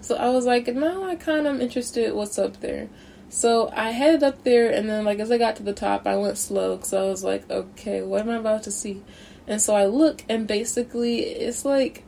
[0.00, 2.88] So I was like, now I kind of am interested what's up there.
[3.28, 6.16] So I headed up there, and then like as I got to the top, I
[6.16, 9.02] went slow because I was like, okay, what am I about to see?
[9.46, 12.04] And so I look, and basically it's like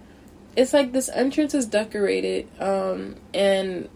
[0.56, 3.88] it's like this entrance is decorated, um, and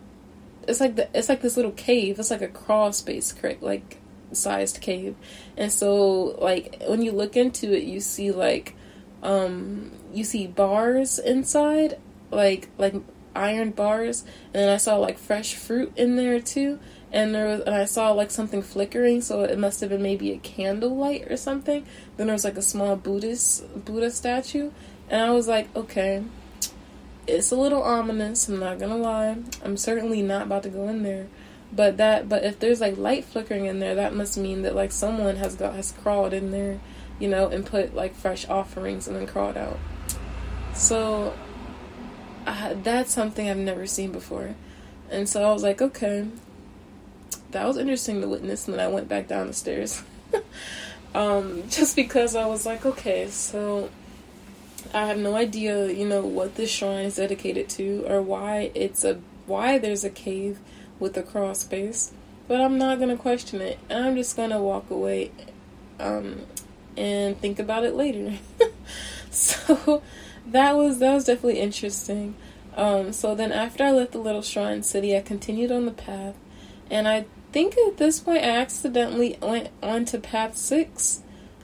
[0.66, 2.18] it's like the it's like this little cave.
[2.18, 3.62] It's like a crawl space, correct?
[3.62, 3.98] Like
[4.32, 5.16] sized cave,
[5.58, 8.74] and so like when you look into it, you see like
[9.22, 11.98] um you see bars inside,
[12.30, 12.94] like like
[13.36, 16.78] iron bars, and then I saw like fresh fruit in there too
[17.12, 20.32] and there was and I saw like something flickering, so it must have been maybe
[20.32, 21.86] a candle light or something.
[22.16, 24.70] Then there was like a small Buddhist Buddha statue,
[25.08, 26.22] and I was like, okay,
[27.26, 28.48] it's a little ominous.
[28.48, 29.36] I'm not gonna lie.
[29.64, 31.28] I'm certainly not about to go in there,
[31.72, 34.92] but that but if there's like light flickering in there, that must mean that like
[34.92, 36.80] someone has got has crawled in there,
[37.18, 39.78] you know, and put like fresh offerings and then crawled out.
[40.74, 41.34] So
[42.46, 44.54] uh, that's something I've never seen before.
[45.10, 46.26] And so I was like, okay,
[47.50, 48.66] that was interesting to witness.
[48.66, 50.02] And then I went back down the stairs.
[51.14, 53.90] um, just because I was like, okay, so
[54.94, 59.04] I have no idea, you know, what this shrine is dedicated to or why it's
[59.04, 60.58] a why there's a cave
[60.98, 62.12] with a crawl space.
[62.46, 63.78] But I'm not gonna question it.
[63.90, 65.30] I'm just gonna walk away
[66.00, 66.46] um,
[66.96, 68.38] and think about it later.
[69.30, 70.02] so
[70.46, 72.34] that was that was definitely interesting.
[72.76, 76.36] Um, so then after I left the little shrine city, I continued on the path,
[76.90, 81.22] and I think at this point I accidentally went onto path six,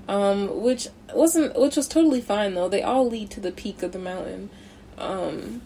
[0.09, 2.69] um, which wasn't which was totally fine though.
[2.69, 4.51] They all lead to the peak of the mountain.
[4.99, 5.63] Um,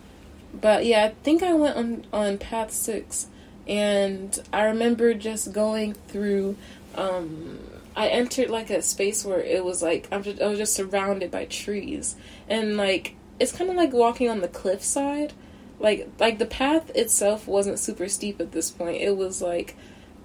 [0.52, 3.28] but yeah, I think I went on on path six,
[3.68, 6.57] and I remember just going through.
[6.94, 7.61] Um,
[7.94, 11.31] I entered like a space where it was like I'm just I was just surrounded
[11.31, 12.16] by trees,
[12.48, 15.33] and like it's kind of like walking on the cliffside.
[15.78, 19.02] Like like the path itself wasn't super steep at this point.
[19.02, 19.76] It was like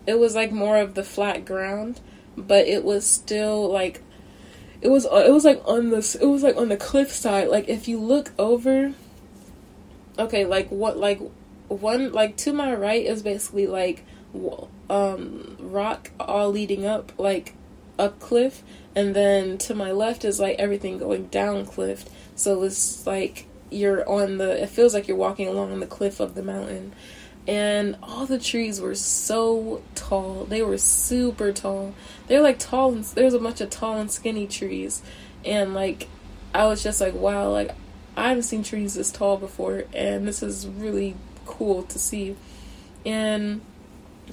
[0.08, 2.00] it was like more of the flat ground,
[2.38, 4.02] but it was still like
[4.82, 7.50] it was it was like on this it was like on the cliff side.
[7.50, 8.94] Like if you look over,
[10.18, 11.20] okay, like what like
[11.68, 14.06] one like to my right is basically like
[14.90, 17.54] um rock all leading up like
[18.00, 18.64] a cliff
[18.96, 24.08] and then to my left is like everything going down cliff so it's like you're
[24.10, 26.94] on the it feels like you're walking along the cliff of the mountain
[27.48, 30.46] and all the trees were so tall.
[30.46, 31.94] They were super tall.
[32.28, 35.02] They're like tall and there's a bunch of tall and skinny trees,
[35.44, 36.08] and like
[36.54, 37.72] I was just like, wow, like
[38.16, 42.36] I haven't seen trees this tall before, and this is really cool to see.
[43.06, 43.62] And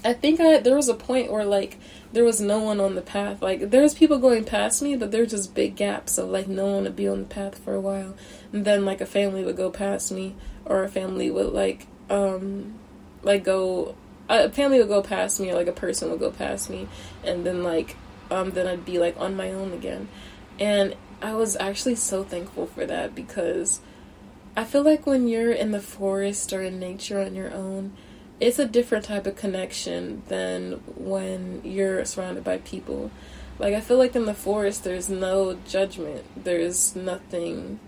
[0.05, 1.79] I think I there was a point where like
[2.13, 3.43] there was no one on the path.
[3.43, 6.49] Like there was people going past me, but there were just big gaps of like
[6.49, 8.15] no one would be on the path for a while,
[8.53, 12.75] and then like a family would go past me, or a family would like um
[13.23, 13.95] like go
[14.29, 16.89] a family would go past me or like a person would go past me
[17.25, 17.97] and then like
[18.31, 20.09] um then I'd be like on my own again.
[20.59, 23.81] And I was actually so thankful for that because
[24.57, 27.93] I feel like when you're in the forest or in nature on your own,
[28.41, 33.11] it's a different type of connection than when you're surrounded by people.
[33.59, 36.25] Like I feel like in the forest there's no judgment.
[36.45, 37.79] There's nothing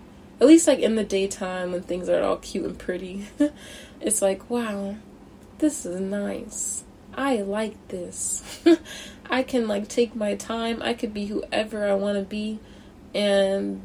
[0.43, 3.27] at least like in the daytime when things are all cute and pretty.
[4.01, 4.97] it's like, wow,
[5.59, 6.83] this is nice.
[7.13, 8.61] I like this.
[9.29, 10.81] I can like take my time.
[10.81, 12.59] I could be whoever I want to be
[13.13, 13.81] and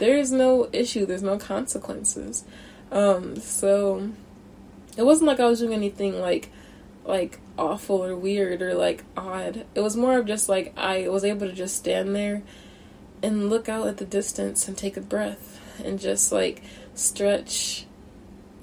[0.00, 2.44] there's no issue, there's no consequences.
[2.90, 4.10] Um so
[4.96, 6.50] it wasn't like I was doing anything like
[7.04, 9.64] like awful or weird or like odd.
[9.74, 12.42] It was more of just like I was able to just stand there
[13.22, 16.62] and look out at the distance and take a breath and just like
[16.94, 17.86] stretch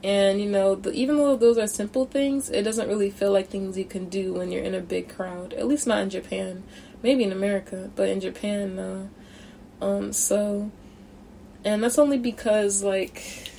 [0.03, 3.49] and you know, the, even though those are simple things, it doesn't really feel like
[3.49, 5.53] things you can do when you're in a big crowd.
[5.53, 6.63] At least not in Japan.
[7.01, 9.09] Maybe in America, but in Japan, no.
[9.81, 10.71] Um, so,
[11.63, 13.49] and that's only because like,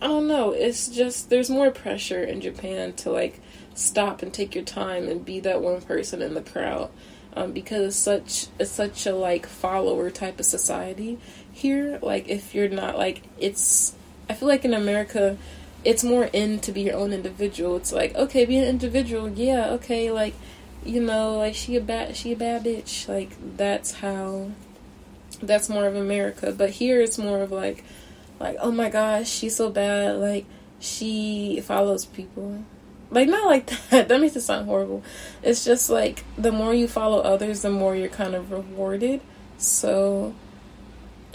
[0.00, 0.52] I don't know.
[0.52, 3.40] It's just there's more pressure in Japan to like
[3.74, 6.90] stop and take your time and be that one person in the crowd.
[7.34, 11.18] Um, because it's such it's such a like follower type of society
[11.52, 11.98] here.
[12.00, 13.94] Like if you're not like it's
[14.28, 15.36] I feel like in America,
[15.84, 17.76] it's more in to be your own individual.
[17.76, 20.34] It's like, okay, be an individual, yeah, okay, like
[20.84, 23.08] you know, like she a bad she a bad bitch.
[23.08, 24.50] Like that's how
[25.42, 26.52] that's more of America.
[26.56, 27.84] But here it's more of like
[28.38, 30.46] like, oh my gosh, she's so bad, like
[30.78, 32.64] she follows people.
[33.10, 34.08] Like not like that.
[34.08, 35.02] That makes it sound horrible.
[35.42, 39.20] It's just like the more you follow others, the more you're kind of rewarded.
[39.58, 40.34] So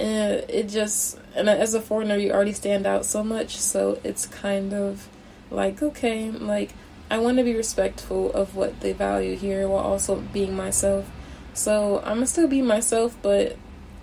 [0.02, 4.26] and it just and as a foreigner you already stand out so much so it's
[4.26, 5.08] kind of
[5.52, 6.72] like okay like
[7.10, 11.10] i want to be respectful of what they value here while also being myself
[11.54, 13.58] so i'm gonna still be myself but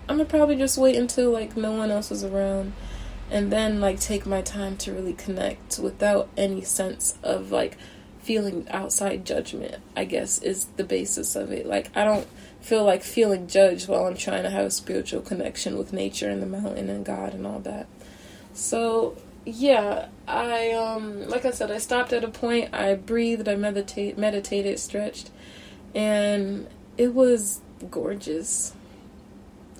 [0.09, 2.73] i'm gonna probably just wait until like no one else is around
[3.31, 7.77] and then like take my time to really connect without any sense of like
[8.21, 12.27] feeling outside judgment i guess is the basis of it like i don't
[12.61, 16.41] feel like feeling judged while I'm trying to have a spiritual connection with nature and
[16.41, 17.87] the mountain and God and all that.
[18.53, 23.55] So yeah, I um like I said, I stopped at a point, I breathed, I
[23.55, 25.31] meditate meditated, stretched,
[25.95, 28.73] and it was gorgeous.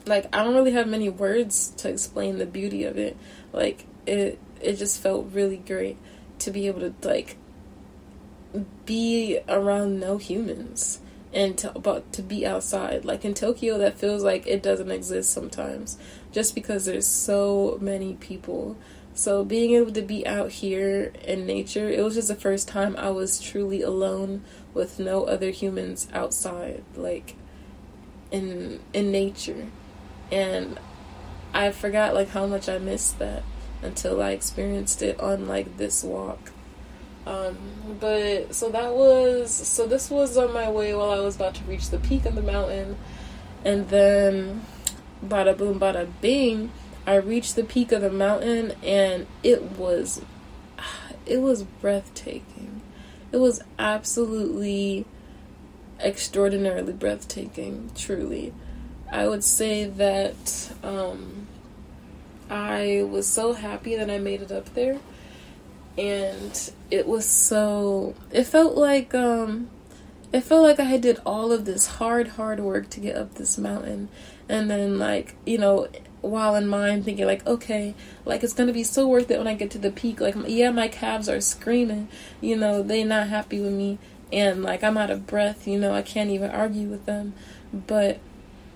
[0.06, 3.18] Like I don't really have many words to explain the beauty of it.
[3.54, 5.97] Like it it just felt really great
[6.39, 7.38] to be able to like
[8.86, 11.00] be around no humans
[11.34, 13.06] and to, about to be outside.
[13.06, 15.97] Like in Tokyo, that feels like it doesn't exist sometimes,
[16.32, 18.78] just because there's so many people.
[19.14, 22.95] So being able to be out here in nature, it was just the first time
[22.97, 24.43] I was truly alone
[24.74, 27.36] with no other humans outside, like
[28.32, 29.68] in in nature,
[30.32, 30.80] and
[31.53, 33.43] I forgot like how much I missed that
[33.82, 36.51] until I experienced it on like this walk.
[37.25, 37.57] Um,
[37.99, 41.63] but so that was so this was on my way while I was about to
[41.65, 42.97] reach the peak of the mountain,
[43.63, 44.65] and then
[45.23, 46.71] bada boom, bada bing,
[47.05, 50.21] I reached the peak of the mountain, and it was
[51.25, 52.82] it was breathtaking.
[53.32, 55.05] It was absolutely
[55.99, 58.53] extraordinarily breathtaking, truly.
[59.12, 61.47] I would say that um,
[62.49, 64.99] I was so happy that I made it up there.
[65.97, 69.70] And it was so it felt like um
[70.32, 73.57] it felt like I did all of this hard hard work to get up this
[73.57, 74.10] mountain.
[74.47, 75.88] And then like you know
[76.22, 77.95] while in mind thinking like okay
[78.26, 80.22] like it's gonna be so worth it when I get to the peak.
[80.22, 82.07] Like yeah my calves are screaming
[82.39, 83.97] you know they not happy with me.
[84.32, 87.34] And like I'm out of breath you know I can't even argue with them.
[87.74, 88.20] But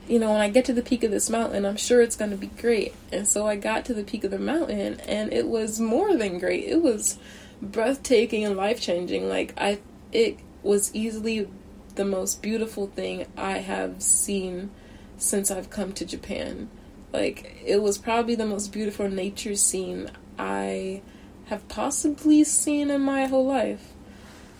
[0.07, 2.31] you know, when I get to the peak of this mountain, I'm sure it's going
[2.31, 2.93] to be great.
[3.11, 6.39] And so I got to the peak of the mountain and it was more than
[6.39, 6.65] great.
[6.65, 7.17] It was
[7.61, 9.29] breathtaking and life-changing.
[9.29, 9.79] Like I
[10.11, 11.47] it was easily
[11.95, 14.71] the most beautiful thing I have seen
[15.17, 16.69] since I've come to Japan.
[17.13, 21.01] Like it was probably the most beautiful nature scene I
[21.45, 23.93] have possibly seen in my whole life.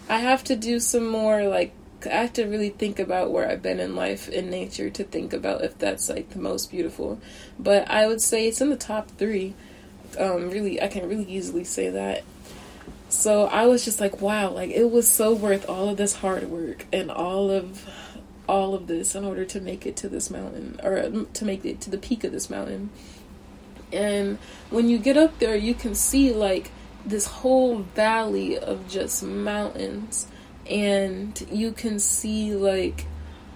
[0.09, 1.73] I have to do some more like
[2.07, 5.33] I have to really think about where I've been in life in nature to think
[5.33, 7.19] about if that's like the most beautiful.
[7.59, 9.53] But I would say it's in the top three.
[10.19, 12.23] Um, really, I can really easily say that.
[13.09, 16.49] So I was just like, wow, like it was so worth all of this hard
[16.49, 17.87] work and all of
[18.47, 21.63] all of this in order to make it to this mountain or um, to make
[21.63, 22.89] it to the peak of this mountain.
[23.91, 24.39] And
[24.69, 26.71] when you get up there, you can see like
[27.05, 30.27] this whole valley of just mountains
[30.69, 33.05] and you can see like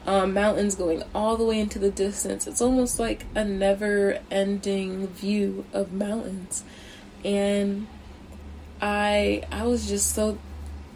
[0.06, 2.48] um, mountains going all the way into the distance.
[2.48, 6.64] It's almost like a never ending view of mountains.
[7.24, 7.88] And
[8.82, 10.38] I I was just so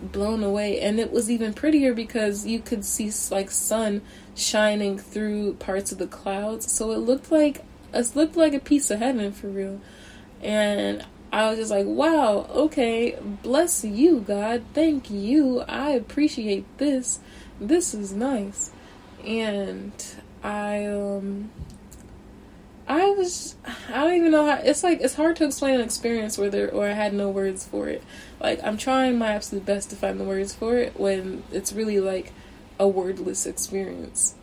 [0.01, 4.01] blown away and it was even prettier because you could see like sun
[4.34, 6.72] shining through parts of the clouds.
[6.72, 9.82] So it looked like it looked like a piece of heaven for real.
[10.41, 14.63] And I was just like, wow, okay, bless you, God.
[14.73, 15.61] Thank you.
[15.61, 17.19] I appreciate this.
[17.59, 18.71] This is nice.
[19.25, 19.93] And
[20.43, 21.51] I, um,
[22.86, 23.55] I was,
[23.88, 26.67] I don't even know how, it's like, it's hard to explain an experience where there,
[26.69, 28.03] where I had no words for it.
[28.41, 32.01] Like, I'm trying my absolute best to find the words for it when it's really
[32.01, 32.34] like
[32.77, 34.36] a wordless experience.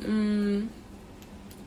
[0.00, 0.68] Mm.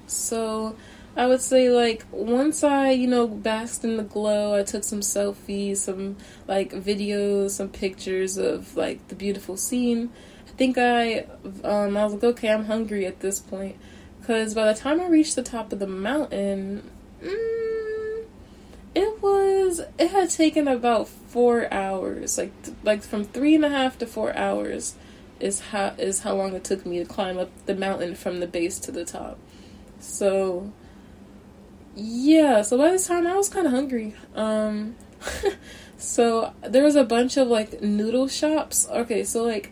[0.07, 0.75] So,
[1.17, 4.99] I would say like once I, you know, basked in the glow, I took some
[4.99, 10.11] selfies, some like videos, some pictures of like the beautiful scene.
[10.47, 11.25] I think I,
[11.63, 13.77] um, I was like, okay, I'm hungry at this point,
[14.19, 16.89] because by the time I reached the top of the mountain,
[17.21, 18.25] mm,
[18.93, 22.53] it was it had taken about four hours, like
[22.83, 24.95] like from three and a half to four hours,
[25.39, 28.47] is how is how long it took me to climb up the mountain from the
[28.47, 29.37] base to the top.
[29.99, 30.71] So
[31.95, 34.13] yeah, so by this time I was kind of hungry.
[34.35, 34.95] Um,
[35.97, 38.87] so there was a bunch of like noodle shops.
[38.89, 39.71] Okay, so like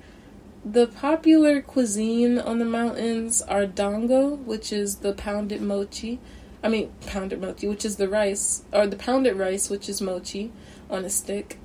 [0.66, 6.20] the popular cuisine on the mountains are dango, which is the pounded mochi.
[6.64, 10.54] I mean, pounded mochi, which is the rice, or the pounded rice, which is mochi
[10.90, 11.60] on a stick.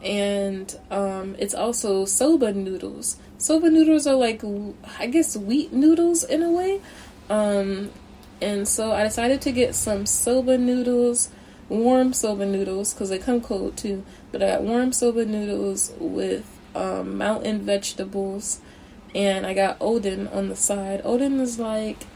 [0.00, 3.16] And um, it's also soba noodles.
[3.38, 4.42] Soba noodles are like,
[4.98, 6.80] I guess, wheat noodles in a way.
[7.28, 7.90] Um,
[8.40, 11.30] and so I decided to get some soba noodles,
[11.68, 14.04] warm soba noodles, because they come cold too.
[14.32, 18.60] But I got warm soba noodles with um, mountain vegetables,
[19.14, 21.02] and I got oden on the side.
[21.04, 22.06] Oden is like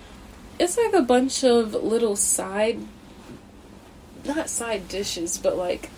[0.58, 2.80] it's like a bunch of little side,
[4.24, 5.90] not side dishes, but like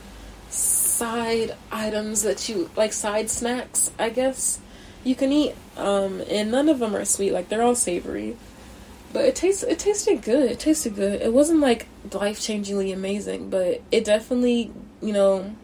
[0.50, 4.60] side items that you like side snacks, I guess
[5.02, 5.54] you can eat.
[5.76, 8.36] Um, and none of them are sweet; like they're all savory.
[9.12, 10.50] But it tastes it tasted good.
[10.50, 11.20] It tasted good.
[11.20, 15.54] It wasn't like life changingly amazing, but it definitely you know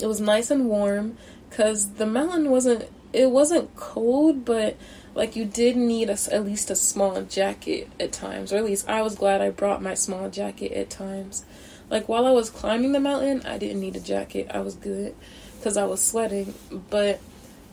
[0.00, 1.16] it was nice and warm
[1.50, 4.76] because the mountain wasn't it wasn't cold, but
[5.14, 8.88] like you did need a, at least a small jacket at times, or at least
[8.88, 11.44] I was glad I brought my small jacket at times.
[11.90, 14.48] Like while I was climbing the mountain, I didn't need a jacket.
[14.52, 15.14] I was good
[15.58, 16.54] because I was sweating.
[16.90, 17.20] But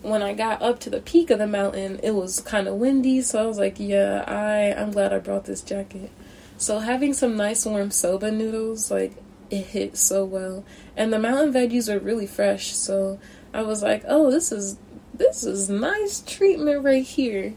[0.05, 3.21] when I got up to the peak of the mountain, it was kind of windy,
[3.21, 6.11] so I was like, yeah, I I'm glad I brought this jacket.
[6.57, 9.13] So having some nice warm soba noodles, like
[9.49, 10.63] it hit so well,
[10.95, 13.19] and the mountain veggies are really fresh, so
[13.53, 14.77] I was like, oh, this is
[15.13, 17.55] this is nice treatment right here.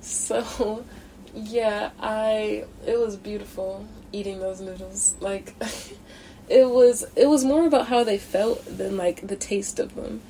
[0.00, 0.84] So,
[1.34, 5.14] yeah, I it was beautiful eating those noodles.
[5.20, 5.54] Like
[6.48, 10.20] it was it was more about how they felt than like the taste of them.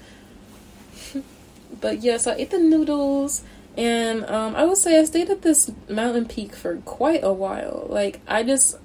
[1.80, 3.42] But yeah, so I ate the noodles
[3.76, 7.86] and um, I would say I stayed at this mountain peak for quite a while.
[7.88, 8.78] Like I just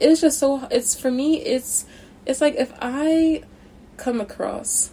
[0.00, 1.84] it's just so it's for me it's
[2.24, 3.42] it's like if I
[3.96, 4.90] come across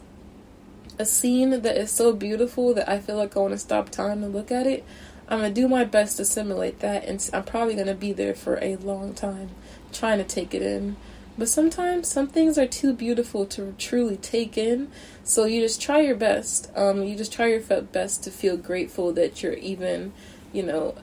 [0.97, 4.24] a scene that is so beautiful that I feel like I want to stop time
[4.24, 4.84] and look at it,
[5.28, 8.58] I'm gonna do my best to simulate that, and I'm probably gonna be there for
[8.62, 9.51] a long time
[9.91, 10.97] trying to take it in.
[11.38, 14.90] But sometimes some things are too beautiful to truly take in,
[15.24, 16.72] so you just try your best.
[16.76, 20.14] Um, you just try your best to feel grateful that you're even,
[20.54, 20.96] you know,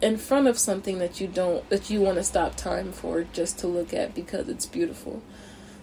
[0.00, 3.58] in front of something that you don't that you want to stop time for just
[3.58, 5.22] to look at because it's beautiful.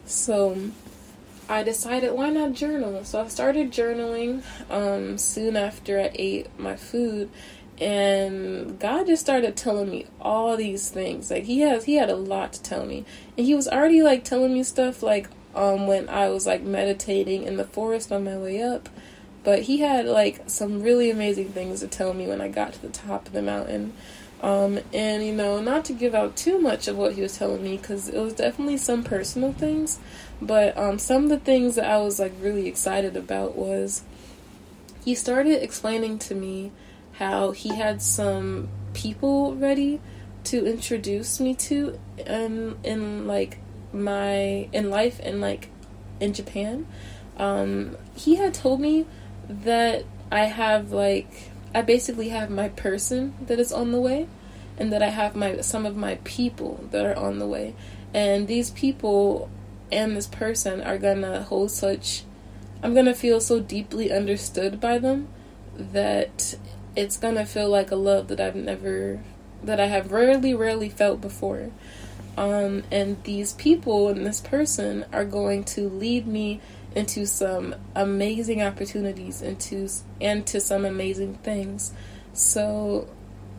[0.06, 0.72] So
[1.50, 3.04] I decided why not journal?
[3.04, 7.30] So I started journaling um, soon after I ate my food,
[7.80, 11.30] and God just started telling me all these things.
[11.30, 13.06] Like he has, he had a lot to tell me,
[13.38, 17.44] and he was already like telling me stuff like um, when I was like meditating
[17.44, 18.90] in the forest on my way up.
[19.44, 22.82] But he had like some really amazing things to tell me when I got to
[22.82, 23.94] the top of the mountain.
[24.42, 27.64] Um, and you know, not to give out too much of what he was telling
[27.64, 30.00] me because it was definitely some personal things.
[30.42, 34.04] But um, some of the things that I was like really excited about was
[35.04, 36.72] he started explaining to me
[37.18, 40.02] how he had some people ready
[40.46, 43.58] to introduce me to in in like
[43.94, 45.70] my in life and like
[46.20, 46.88] in Japan.
[47.38, 49.06] Um, he had told me
[49.50, 54.28] that I have like I basically have my person that is on the way
[54.78, 57.76] and that I have my some of my people that are on the way.
[58.14, 59.50] And these people
[59.92, 62.24] and this person are gonna hold such
[62.84, 65.28] I'm gonna feel so deeply understood by them
[65.78, 66.56] that
[66.96, 69.20] it's gonna feel like a love that I've never
[69.64, 71.72] that I have rarely, rarely felt before.
[72.38, 76.60] Um, and these people and this person are going to lead me
[76.94, 79.90] into some amazing opportunities into
[80.22, 81.94] and to some amazing things.
[82.34, 83.08] So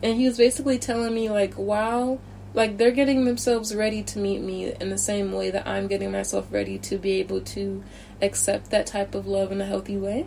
[0.03, 2.19] and he was basically telling me like wow
[2.53, 6.11] like they're getting themselves ready to meet me in the same way that I'm getting
[6.11, 7.83] myself ready to be able to
[8.21, 10.25] accept that type of love in a healthy way.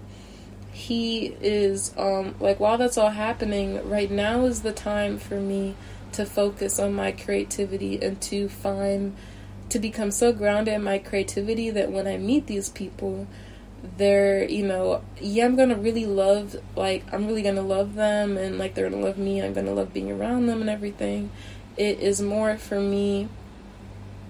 [0.73, 5.75] He is um like while that's all happening, right now is the time for me
[6.13, 9.17] to focus on my creativity and to find
[9.69, 13.27] to become so grounded in my creativity that when I meet these people,
[13.97, 18.59] they're you know yeah i'm gonna really love like i'm really gonna love them and
[18.59, 21.31] like they're gonna love me i'm gonna love being around them and everything.
[21.77, 23.29] It is more for me,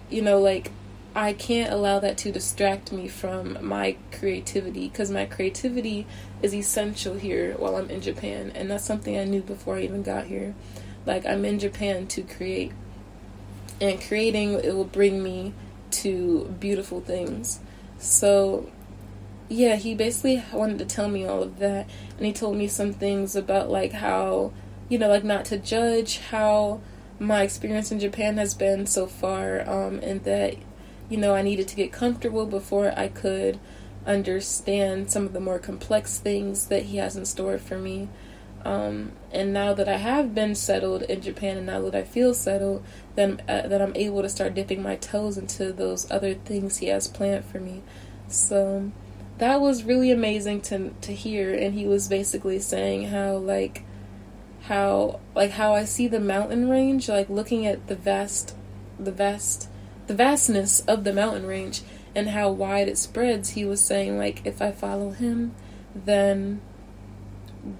[0.09, 0.71] you know, like
[1.15, 6.07] I can't allow that to distract me from my creativity because my creativity
[6.41, 10.03] is essential here while I'm in Japan, and that's something I knew before I even
[10.03, 10.55] got here.
[11.07, 12.73] Like, I'm in Japan to create,
[13.81, 15.53] and creating it will bring me
[15.91, 17.59] to beautiful things.
[17.99, 18.71] So,
[19.49, 22.93] yeah, he basically wanted to tell me all of that, and he told me some
[22.93, 24.53] things about like how,
[24.89, 26.81] you know, like not to judge how
[27.19, 30.55] my experience in Japan has been so far, um, and that
[31.11, 33.61] you know I needed to get comfortable before I could
[34.07, 38.09] understand some of the more complex things that he has in store for me.
[38.65, 42.35] Um, and now that I have been settled in Japan, and now that I feel
[42.35, 42.85] settled,
[43.15, 46.87] then uh, that I'm able to start dipping my toes into those other things he
[46.87, 47.83] has planned for me.
[48.29, 48.93] So
[49.39, 51.55] that was really amazing to to hear.
[51.55, 53.85] And he was basically saying how like
[54.63, 58.55] how like how I see the mountain range, like looking at the vast,
[58.99, 59.70] the vast,
[60.11, 61.83] the vastness of the mountain range
[62.17, 63.51] and how wide it spreads.
[63.51, 65.55] He was saying like if I follow him,
[65.95, 66.61] then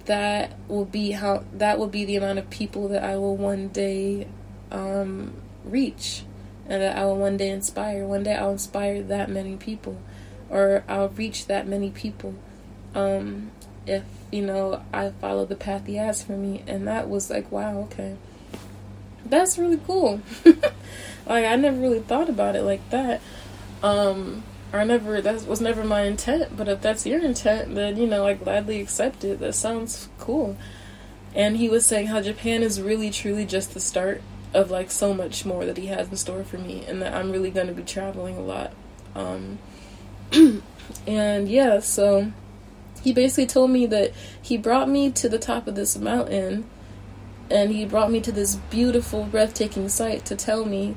[0.05, 3.67] that will be how that will be the amount of people that I will one
[3.67, 4.29] day
[4.71, 5.33] um,
[5.65, 6.23] reach
[6.69, 8.05] and that I will one day inspire.
[8.05, 10.01] One day I'll inspire that many people
[10.49, 12.33] or I'll reach that many people
[12.95, 13.51] um,
[13.85, 16.63] if you know I follow the path he has for me.
[16.65, 18.15] And that was like, wow, okay,
[19.25, 20.21] that's really cool.
[21.31, 23.21] like I never really thought about it like that.
[23.83, 28.07] Um, I never that was never my intent, but if that's your intent, then you
[28.07, 29.39] know I gladly accept it.
[29.39, 30.57] That sounds cool.
[31.33, 34.21] And he was saying how Japan is really truly just the start
[34.53, 37.31] of like so much more that he has in store for me, and that I'm
[37.31, 38.73] really going to be traveling a lot.
[39.15, 39.59] Um,
[41.07, 42.31] and yeah, so
[43.01, 44.11] he basically told me that
[44.41, 46.65] he brought me to the top of this mountain,
[47.49, 50.95] and he brought me to this beautiful, breathtaking site to tell me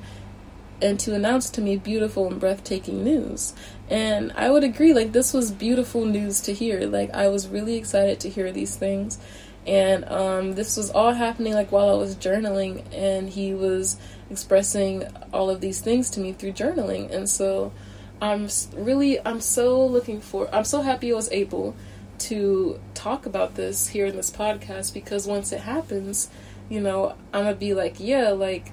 [0.82, 3.54] and to announce to me beautiful and breathtaking news.
[3.88, 6.86] And I would agree, like, this was beautiful news to hear.
[6.86, 9.18] Like, I was really excited to hear these things.
[9.66, 13.96] And um, this was all happening, like, while I was journaling, and he was
[14.30, 17.10] expressing all of these things to me through journaling.
[17.10, 17.72] And so
[18.20, 21.74] I'm really, I'm so looking for, I'm so happy I was able
[22.16, 26.30] to talk about this here in this podcast because once it happens,
[26.68, 28.72] you know, I'm gonna be like, yeah, like,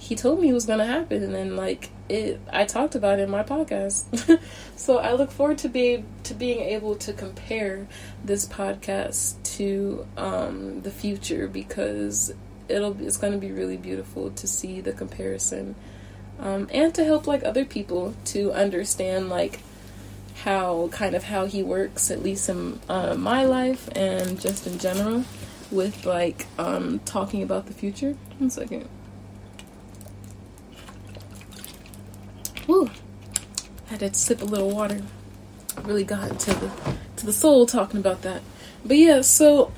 [0.00, 3.30] he told me it was gonna happen, and like it, I talked about it in
[3.30, 4.40] my podcast.
[4.76, 7.86] so I look forward to be to being able to compare
[8.24, 12.32] this podcast to um, the future because
[12.68, 15.74] it'll it's gonna be really beautiful to see the comparison,
[16.38, 19.60] um, and to help like other people to understand like
[20.44, 24.78] how kind of how he works at least in uh, my life and just in
[24.78, 25.24] general
[25.70, 28.16] with like um, talking about the future.
[28.38, 28.88] One second.
[32.70, 32.88] Woo!
[33.86, 35.02] Had to sip a little water.
[35.82, 36.70] Really got to the
[37.16, 38.42] to the soul talking about that.
[38.84, 39.72] But yeah, so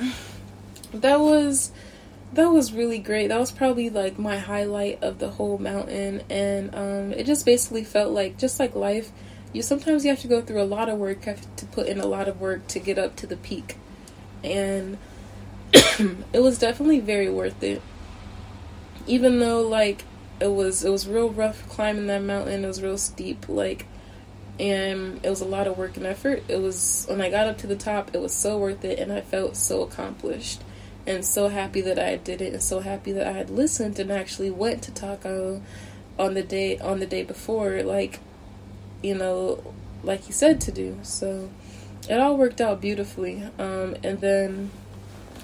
[0.92, 1.72] that was
[2.34, 3.28] that was really great.
[3.28, 7.82] That was probably like my highlight of the whole mountain and um, it just basically
[7.82, 9.10] felt like just like life,
[9.54, 11.98] you sometimes you have to go through a lot of work, have to put in
[11.98, 13.78] a lot of work to get up to the peak.
[14.44, 14.98] And
[15.72, 17.80] it was definitely very worth it.
[19.06, 20.04] Even though like
[20.42, 22.64] it was it was real rough climbing that mountain.
[22.64, 23.86] It was real steep, like,
[24.58, 26.42] and it was a lot of work and effort.
[26.48, 29.12] It was when I got up to the top, it was so worth it, and
[29.12, 30.62] I felt so accomplished
[31.06, 34.10] and so happy that I did it, and so happy that I had listened and
[34.10, 35.62] actually went to Takao
[36.18, 38.20] on the day on the day before, like,
[39.02, 40.98] you know, like he said to do.
[41.02, 41.50] So
[42.08, 43.44] it all worked out beautifully.
[43.58, 44.70] Um, and then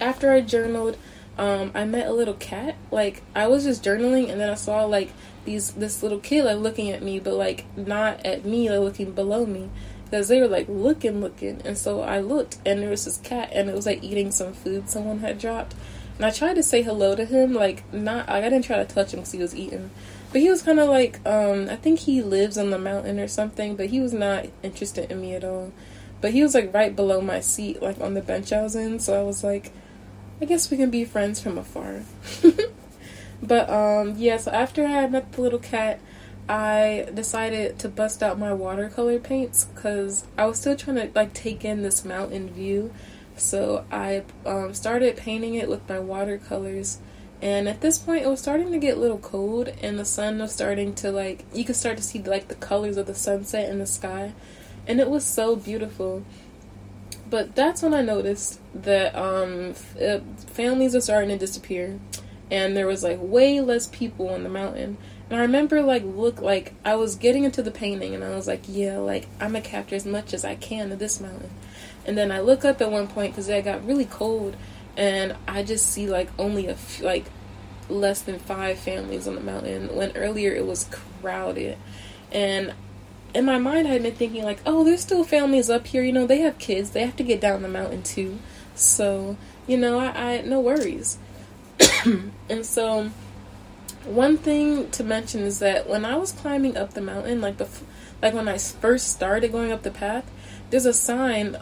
[0.01, 0.97] after I journaled
[1.39, 2.77] um, I met a little cat.
[2.91, 5.13] Like I was just journaling, and then I saw like
[5.45, 9.13] these this little kid like looking at me, but like not at me, like looking
[9.13, 9.71] below me,
[10.05, 11.63] because they were like looking, looking.
[11.65, 14.53] And so I looked, and there was this cat, and it was like eating some
[14.53, 15.75] food someone had dropped.
[16.17, 18.29] And I tried to say hello to him, like not.
[18.29, 19.91] Like, I didn't try to touch him because he was eating,
[20.33, 23.29] but he was kind of like um, I think he lives on the mountain or
[23.29, 25.73] something, but he was not interested in me at all.
[26.21, 28.99] But he was like right below my seat, like on the bench I was in.
[28.99, 29.73] So I was like
[30.41, 32.03] I guess we can be friends from afar.
[33.43, 36.01] but um yeah, so after I had met the little cat,
[36.49, 41.35] I decided to bust out my watercolor paints because I was still trying to like
[41.35, 42.93] take in this mountain view.
[43.37, 46.99] So I um, started painting it with my watercolors.
[47.41, 50.39] And at this point, it was starting to get a little cold, and the sun
[50.39, 53.71] was starting to like you could start to see like the colors of the sunset
[53.71, 54.33] in the sky,
[54.89, 56.25] and it was so beautiful.
[57.29, 61.99] But that's when I noticed that um, f- uh, families are starting to disappear,
[62.51, 64.97] and there was like way less people on the mountain.
[65.29, 68.47] And I remember like look like I was getting into the painting, and I was
[68.47, 71.51] like, yeah, like I'm gonna capture as much as I can of this mountain.
[72.07, 74.57] And then I look up at one point because it got really cold,
[74.97, 77.27] and I just see like only a f- like
[77.91, 80.89] less than five families on the mountain when earlier it was
[81.21, 81.77] crowded.
[82.33, 82.75] And
[83.35, 86.03] in my mind, I had been thinking like, oh, there's still families up here.
[86.03, 86.91] You know, they have kids.
[86.91, 88.39] They have to get down the mountain too.
[88.75, 89.37] So
[89.69, 91.19] you know, I, I no worries.
[92.05, 93.11] and so,
[94.05, 97.69] one thing to mention is that when I was climbing up the mountain, like the
[98.21, 100.29] like when I first started going up the path,
[100.71, 101.57] there's a sign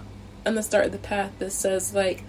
[0.46, 2.22] on the start of the path that says like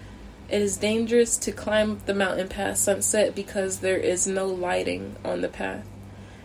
[0.50, 5.40] it is dangerous to climb the mountain past sunset because there is no lighting on
[5.40, 5.86] the path.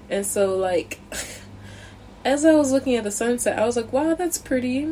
[0.09, 0.99] And so like
[2.25, 4.87] as I was looking at the sunset, I was like, "Wow, that's pretty."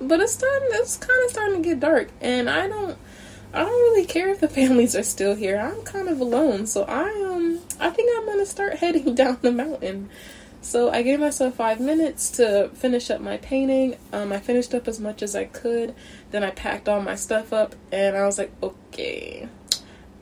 [0.00, 2.98] But it's starting it's kind of starting to get dark and I don't
[3.52, 5.58] I don't really care if the families are still here.
[5.58, 9.52] I'm kind of alone, so I um I think I'm gonna start heading down the
[9.52, 10.10] mountain.
[10.60, 13.98] So I gave myself five minutes to finish up my painting.
[14.14, 15.94] Um, I finished up as much as I could.
[16.30, 19.46] Then I packed all my stuff up, and I was like, okay,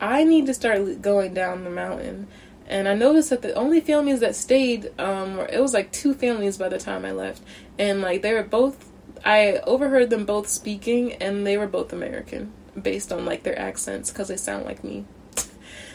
[0.01, 2.27] I need to start going down the mountain.
[2.73, 6.57] And I noticed that the only families that stayed, um, it was like two families
[6.57, 7.43] by the time I left,
[7.79, 8.89] and like they were both.
[9.23, 12.51] I overheard them both speaking, and they were both American
[12.81, 15.05] based on like their accents because they sound like me.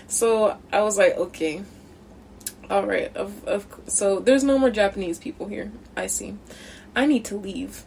[0.07, 1.63] So I was like, okay,
[2.69, 3.13] all right.
[3.17, 5.71] Of of so there's no more Japanese people here.
[5.95, 6.35] I see.
[6.95, 7.85] I need to leave.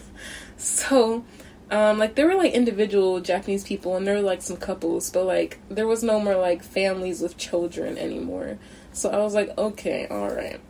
[0.58, 1.24] so,
[1.70, 5.24] um, like there were like individual Japanese people and there were like some couples, but
[5.24, 8.58] like there was no more like families with children anymore.
[8.92, 10.60] So I was like, okay, all right.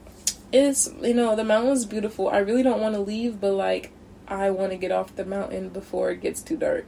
[0.53, 2.29] It's you know the mountain is beautiful.
[2.29, 3.93] I really don't want to leave, but like
[4.27, 6.87] I want to get off the mountain before it gets too dark.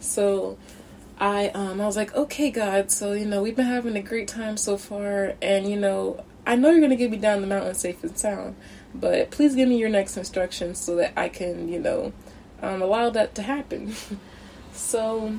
[0.00, 0.58] So
[1.20, 2.90] I um I was like, okay, God.
[2.90, 6.56] So you know we've been having a great time so far, and you know I
[6.56, 8.56] know you're gonna get me down the mountain safe and sound,
[8.92, 12.12] but please give me your next instructions so that I can you know
[12.62, 13.94] um, allow that to happen.
[14.72, 15.34] so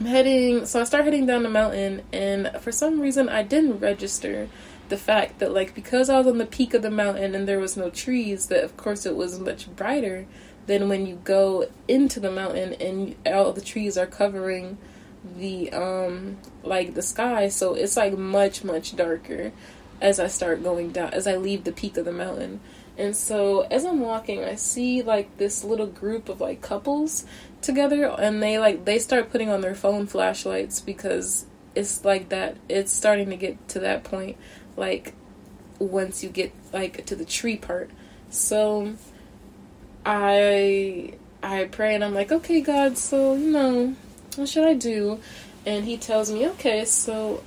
[0.00, 0.66] I'm heading.
[0.66, 4.48] So I start heading down the mountain, and for some reason I didn't register
[4.88, 7.58] the fact that like because I was on the peak of the mountain and there
[7.58, 10.26] was no trees, that of course it was much brighter
[10.66, 14.78] than when you go into the mountain and all the trees are covering
[15.36, 19.52] the um like the sky so it's like much much darker
[20.00, 22.60] as I start going down as I leave the peak of the mountain
[22.98, 27.24] and so as I'm walking I see like this little group of like couples
[27.60, 32.56] together and they like they start putting on their phone flashlights because it's like that
[32.68, 34.36] it's starting to get to that point
[34.76, 35.14] like
[35.78, 37.90] once you get like to the tree part
[38.30, 38.94] so
[40.04, 43.94] I I pray and I'm like, okay, God, so you know,
[44.36, 45.20] what should I do?
[45.66, 47.42] And He tells me, okay, so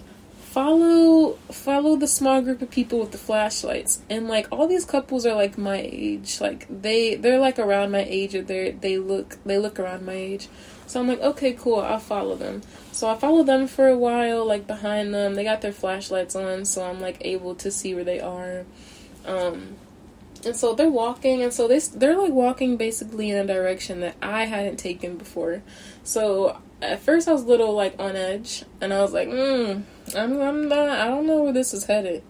[0.55, 3.99] follow follow the small group of people with the flashlights.
[4.09, 6.39] And like all these couples are like my age.
[6.39, 10.13] Like they they're like around my age or they they look they look around my
[10.13, 10.47] age.
[10.87, 12.61] So i'm like okay cool i'll follow them.
[12.93, 15.35] So i follow them for a while like behind them.
[15.35, 18.63] They got their flashlights on so i'm like able to see where they are.
[19.25, 19.75] Um
[20.45, 24.15] and so they're walking and so they they're like walking basically in a direction that
[24.21, 25.61] I hadn't taken before.
[26.03, 29.83] So at first I was a little like on edge and I was like, mm,
[30.15, 32.23] I'm I'm not I don't know where this is headed.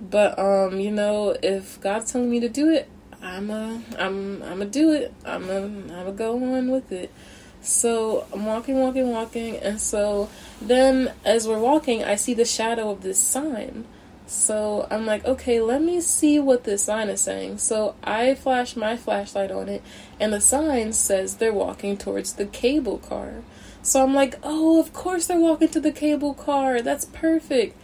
[0.00, 2.88] But um, you know, if God's telling me to do it,
[3.22, 5.14] I'm a I'm I'm gonna do it.
[5.24, 7.12] I'm a I'm gonna go on with it.
[7.60, 10.28] So I'm walking, walking, walking, and so
[10.60, 13.86] then as we're walking, I see the shadow of this sign
[14.32, 17.58] so I'm like, okay, let me see what this sign is saying.
[17.58, 19.82] So I flash my flashlight on it,
[20.18, 23.42] and the sign says they're walking towards the cable car.
[23.82, 26.80] So I'm like, oh, of course they're walking to the cable car.
[26.80, 27.76] That's perfect.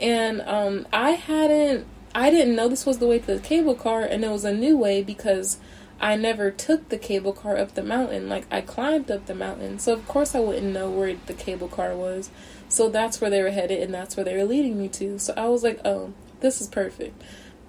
[0.00, 4.00] And um, I hadn't, I didn't know this was the way to the cable car,
[4.00, 5.58] and it was a new way because
[6.00, 8.28] I never took the cable car up the mountain.
[8.28, 11.68] Like I climbed up the mountain, so of course I wouldn't know where the cable
[11.68, 12.30] car was.
[12.70, 15.18] So that's where they were headed, and that's where they were leading me to.
[15.18, 17.20] So I was like, oh, this is perfect.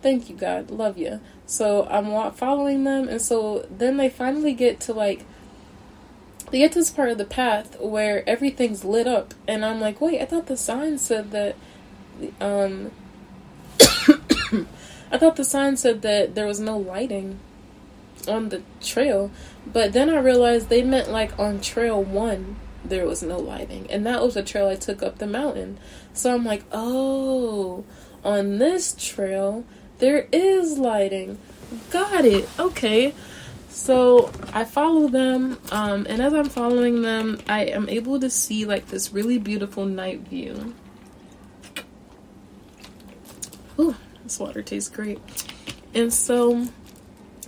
[0.03, 0.69] Thank you, God.
[0.69, 1.19] Love you.
[1.47, 5.25] So I'm following them, and so then they finally get to like,
[6.51, 9.99] they get to this part of the path where everything's lit up, and I'm like,
[9.99, 11.55] wait, I thought the sign said that,
[12.39, 12.91] um,
[15.11, 17.39] I thought the sign said that there was no lighting
[18.27, 19.31] on the trail,
[19.65, 23.89] but then I realized they meant like on trail one there was no lighting.
[23.89, 25.77] And that was the trail I took up the mountain.
[26.13, 27.85] So I'm like, oh,
[28.23, 29.63] on this trail,
[29.99, 31.37] there is lighting.
[31.91, 32.47] Got it.
[32.59, 33.13] Okay.
[33.69, 38.65] So I follow them, um, and as I'm following them, I am able to see
[38.65, 40.75] like this really beautiful night view.
[43.79, 45.19] Ooh, this water tastes great.
[45.93, 46.67] And so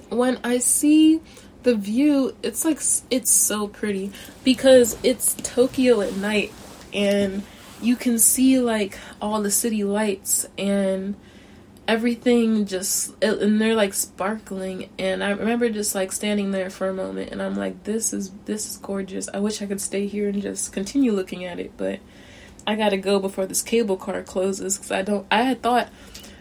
[0.09, 1.21] when I see
[1.63, 4.11] the view it's like it's so pretty
[4.43, 6.51] because it's Tokyo at night
[6.93, 7.43] and
[7.81, 11.15] you can see like all the city lights and
[11.87, 16.93] everything just and they're like sparkling and I remember just like standing there for a
[16.93, 19.27] moment and I'm like this is this is gorgeous.
[19.33, 21.99] I wish I could stay here and just continue looking at it, but
[22.65, 25.89] I got to go before this cable car closes cuz I don't I had thought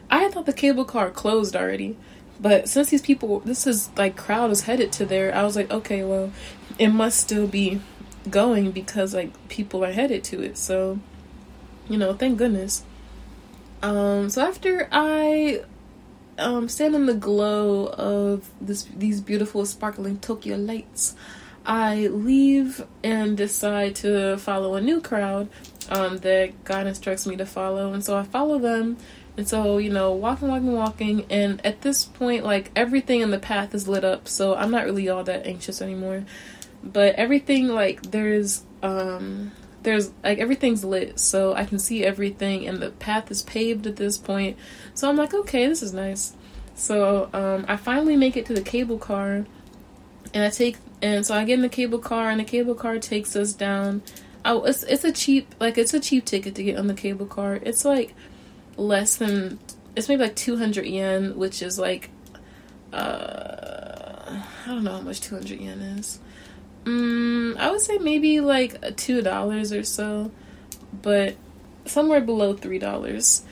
[0.08, 1.96] I had thought the cable car closed already
[2.42, 5.70] But since these people, this is like crowd is headed to there, I was like,
[5.70, 6.32] okay, well,
[6.76, 7.80] it must still be
[8.28, 10.58] going because like people are headed to it.
[10.58, 10.98] So,
[11.88, 12.84] you know, thank goodness.
[13.80, 15.62] Um, so after I
[16.38, 21.14] um, stand in the glow of this these beautiful sparkling Tokyo lights,
[21.64, 25.48] I leave and decide to follow a new crowd
[25.90, 28.96] um, that God instructs me to follow, and so I follow them.
[29.36, 33.38] And so, you know, walking, walking, walking, and at this point, like everything in the
[33.38, 36.24] path is lit up, so I'm not really all that anxious anymore.
[36.84, 39.52] But everything, like, there's, um,
[39.82, 43.96] there's like everything's lit, so I can see everything, and the path is paved at
[43.96, 44.56] this point.
[44.94, 46.34] So I'm like, okay, this is nice.
[46.74, 49.46] So um, I finally make it to the cable car,
[50.34, 52.98] and I take, and so I get in the cable car, and the cable car
[52.98, 54.02] takes us down.
[54.44, 57.26] Oh, it's it's a cheap, like it's a cheap ticket to get on the cable
[57.26, 57.58] car.
[57.62, 58.14] It's like
[58.76, 59.58] less than,
[59.96, 62.10] it's maybe like 200 yen, which is like,
[62.92, 66.20] uh, I don't know how much 200 yen is.
[66.84, 70.32] Mm, I would say maybe like two dollars or so,
[71.02, 71.36] but
[71.84, 73.42] somewhere below three dollars.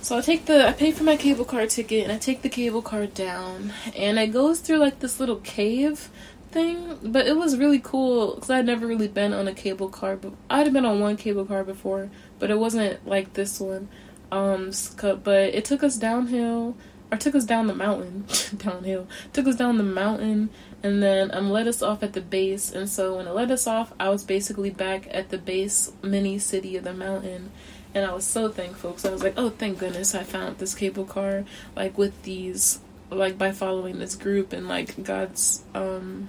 [0.00, 2.48] So I take the I pay for my cable car ticket and I take the
[2.48, 6.10] cable car down and it goes through like this little cave
[6.50, 10.16] thing, but it was really cool because I'd never really been on a cable car,
[10.16, 13.88] but I'd been on one cable car before, but it wasn't like this one.
[14.30, 16.76] Um, but it took us downhill
[17.10, 18.26] or took us down the mountain,
[18.56, 20.50] downhill, took us down the mountain
[20.82, 23.66] and then um let us off at the base and so when it let us
[23.66, 27.50] off i was basically back at the base mini city of the mountain
[27.94, 30.74] and i was so thankful because i was like oh thank goodness i found this
[30.74, 32.78] cable car like with these
[33.10, 36.28] like by following this group and like god's um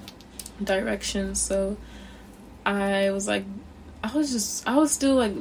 [0.63, 1.77] direction so
[2.65, 3.43] i was like
[4.03, 5.33] i was just i was still like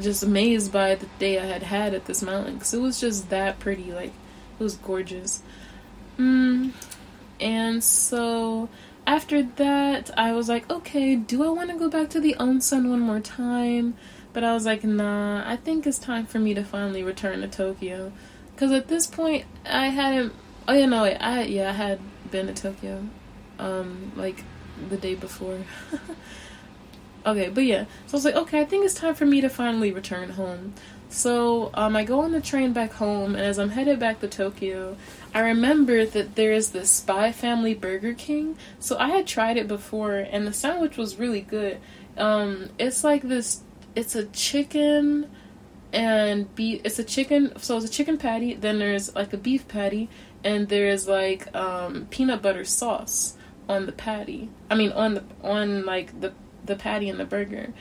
[0.00, 3.30] just amazed by the day i had had at this mountain because it was just
[3.30, 4.12] that pretty like
[4.58, 5.42] it was gorgeous
[6.18, 6.70] mm,
[7.40, 8.68] and so
[9.06, 12.90] after that, I was like, okay, do I want to go back to the onsen
[12.90, 13.94] one more time?
[14.32, 17.48] But I was like, nah, I think it's time for me to finally return to
[17.48, 18.12] Tokyo.
[18.52, 20.32] Because at this point, I hadn't.
[20.66, 23.06] Oh, yeah, no, wait, I, yeah, I had been to Tokyo,
[23.60, 24.42] um, like
[24.88, 25.60] the day before.
[27.26, 29.48] okay, but yeah, so I was like, okay, I think it's time for me to
[29.48, 30.74] finally return home.
[31.08, 34.28] So um, I go on the train back home, and as I'm headed back to
[34.28, 34.96] Tokyo,
[35.34, 38.56] I remember that there is this Spy Family Burger King.
[38.80, 41.78] So I had tried it before, and the sandwich was really good.
[42.16, 43.62] Um, it's like this.
[43.94, 45.30] It's a chicken
[45.92, 46.80] and beef.
[46.84, 47.52] It's a chicken.
[47.58, 48.54] So it's a chicken patty.
[48.54, 50.08] Then there's like a beef patty,
[50.42, 53.36] and there's like um, peanut butter sauce
[53.68, 54.50] on the patty.
[54.70, 56.32] I mean, on the on like the
[56.66, 57.72] the patty and the burger.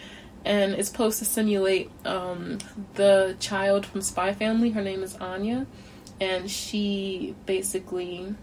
[0.43, 2.59] And it's supposed to simulate um,
[2.93, 4.69] the child from Spy Family.
[4.71, 5.65] Her name is Anya.
[6.21, 8.35] And she basically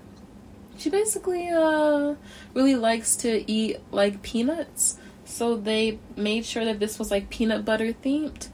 [0.79, 2.15] she basically uh
[2.55, 4.99] really likes to eat like peanuts.
[5.25, 8.49] So they made sure that this was like peanut butter themed.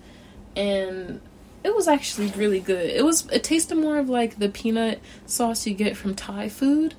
[0.55, 1.21] And
[1.65, 2.91] it was actually really good.
[2.91, 6.95] It was it tasted more of like the peanut sauce you get from thai food.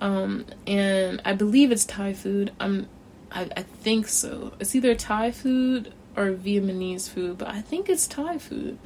[0.00, 2.52] Um and i believe it's thai food.
[2.60, 2.88] I'm
[3.32, 8.06] i, I think so it's either thai food or vietnamese food but i think it's
[8.06, 8.78] thai food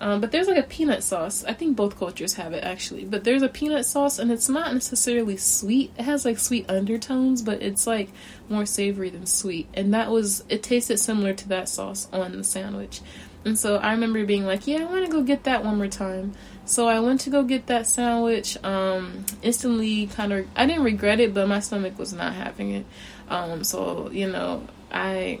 [0.00, 1.44] um, but there's like a peanut sauce.
[1.44, 3.04] I think both cultures have it actually.
[3.04, 5.92] But there's a peanut sauce, and it's not necessarily sweet.
[5.98, 8.10] It has like sweet undertones, but it's like
[8.48, 9.68] more savory than sweet.
[9.74, 13.00] And that was it tasted similar to that sauce on the sandwich.
[13.44, 15.88] And so I remember being like, yeah, I want to go get that one more
[15.88, 16.34] time.
[16.64, 18.62] So I went to go get that sandwich.
[18.62, 22.86] Um, instantly, kind of, I didn't regret it, but my stomach was not having it.
[23.28, 25.40] Um, so you know, I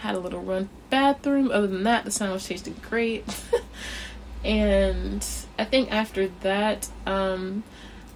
[0.00, 1.50] had a little run bathroom.
[1.50, 3.24] Other than that, the sandwich tasted great.
[4.44, 5.26] and
[5.58, 7.64] I think after that, um,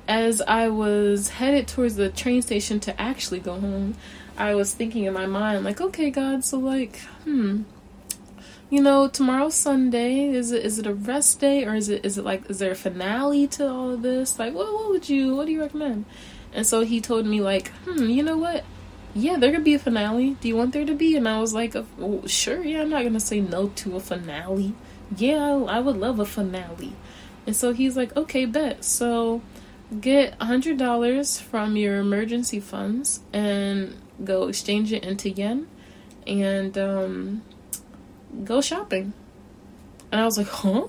[0.07, 3.95] as I was headed towards the train station to actually go home,
[4.37, 7.63] I was thinking in my mind, like, okay, God, so like, hmm,
[8.73, 10.29] you know, tomorrow's Sunday.
[10.29, 12.73] Is it is it a rest day or is it is it like is there
[12.73, 14.39] a finale to all of this?
[14.39, 16.07] Like, what what would you what do you recommend?
[16.55, 18.65] And so he told me like, hmm, you know what?
[19.15, 20.37] yeah, there could be a finale.
[20.41, 21.17] Do you want there to be?
[21.17, 24.75] And I was like, oh, sure, yeah, I'm not gonna say no to a finale.
[25.17, 26.95] Yeah, I would love a finale.
[27.47, 28.85] And so he's like, okay, bet.
[28.85, 29.43] So
[30.01, 35.69] get a hundred dollars from your emergency funds and go exchange it into yen
[36.27, 37.43] and um,
[38.45, 39.13] go shopping.
[40.11, 40.89] And I was like, huh?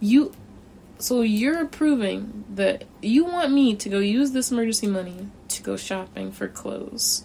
[0.00, 0.32] You
[0.98, 5.76] so you're approving that you want me to go use this emergency money to go
[5.76, 7.24] shopping for clothes.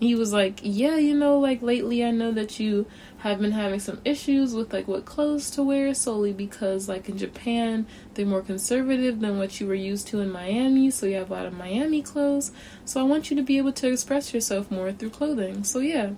[0.00, 2.86] he was like, "Yeah, you know, like lately, I know that you
[3.18, 7.16] have been having some issues with like what clothes to wear solely because like in
[7.18, 11.30] Japan they're more conservative than what you were used to in Miami, so you have
[11.30, 12.52] a lot of Miami clothes.
[12.84, 15.64] So I want you to be able to express yourself more through clothing.
[15.64, 16.10] So yeah,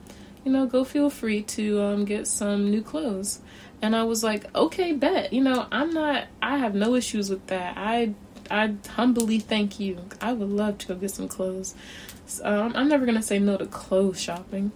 [0.45, 3.41] you know, go feel free to um, get some new clothes."
[3.80, 5.32] And I was like, "Okay, bet.
[5.32, 6.26] You know, I'm not.
[6.43, 7.76] I have no issues with that.
[7.76, 8.14] I."
[8.51, 9.99] I humbly thank you.
[10.22, 11.74] I would love to go get some clothes.
[12.24, 14.72] So, um, I'm never gonna say no to clothes shopping.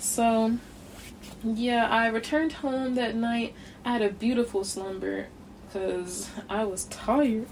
[0.00, 0.58] So
[1.44, 3.54] yeah, I returned home that night.
[3.84, 5.28] I had a beautiful slumber
[5.66, 7.46] because I was tired.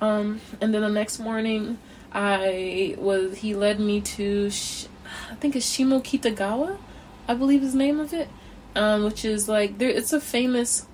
[0.00, 1.78] Um, and then the next morning,
[2.12, 4.86] I was he led me to Sh-
[5.30, 6.78] I think it's Shimokitagawa,
[7.26, 8.28] I believe is the name of it,
[8.74, 9.90] um, which is like there.
[9.90, 10.86] It's a famous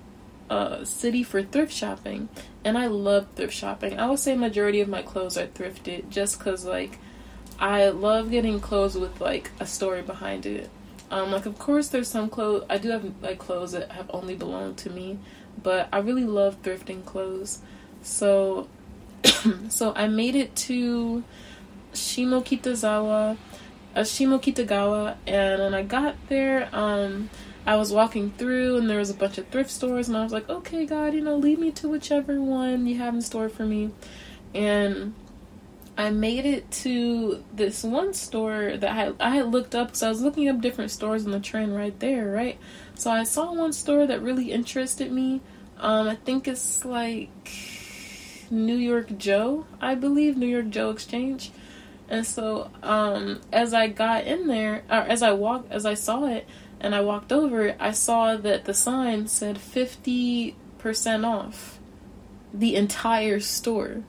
[0.49, 2.29] uh, city for thrift shopping,
[2.63, 3.99] and I love thrift shopping.
[3.99, 6.99] I would say majority of my clothes are thrifted, just cause like
[7.59, 10.69] I love getting clothes with like a story behind it.
[11.11, 14.35] Um, like of course there's some clothes I do have like clothes that have only
[14.35, 15.19] belonged to me,
[15.61, 17.61] but I really love thrifting clothes.
[18.01, 18.67] So
[19.69, 21.23] so I made it to
[21.93, 23.37] Shimokitazawa,
[23.95, 27.29] uh, Shimokitagawa, and when I got there, um,
[27.65, 30.33] I was walking through and there was a bunch of thrift stores, and I was
[30.33, 33.65] like, okay, God, you know, lead me to whichever one you have in store for
[33.65, 33.91] me.
[34.53, 35.13] And
[35.97, 40.09] I made it to this one store that I I had looked up because I
[40.09, 42.59] was looking up different stores on the train right there, right?
[42.95, 45.41] So I saw one store that really interested me.
[45.77, 47.49] Um, I think it's like
[48.51, 51.51] New York Joe, I believe, New York Joe Exchange.
[52.07, 56.25] And so um, as I got in there, or as I walked, as I saw
[56.25, 56.47] it,
[56.79, 60.55] and I walked over, I saw that the sign said 50%
[61.25, 61.79] off
[62.53, 64.03] the entire store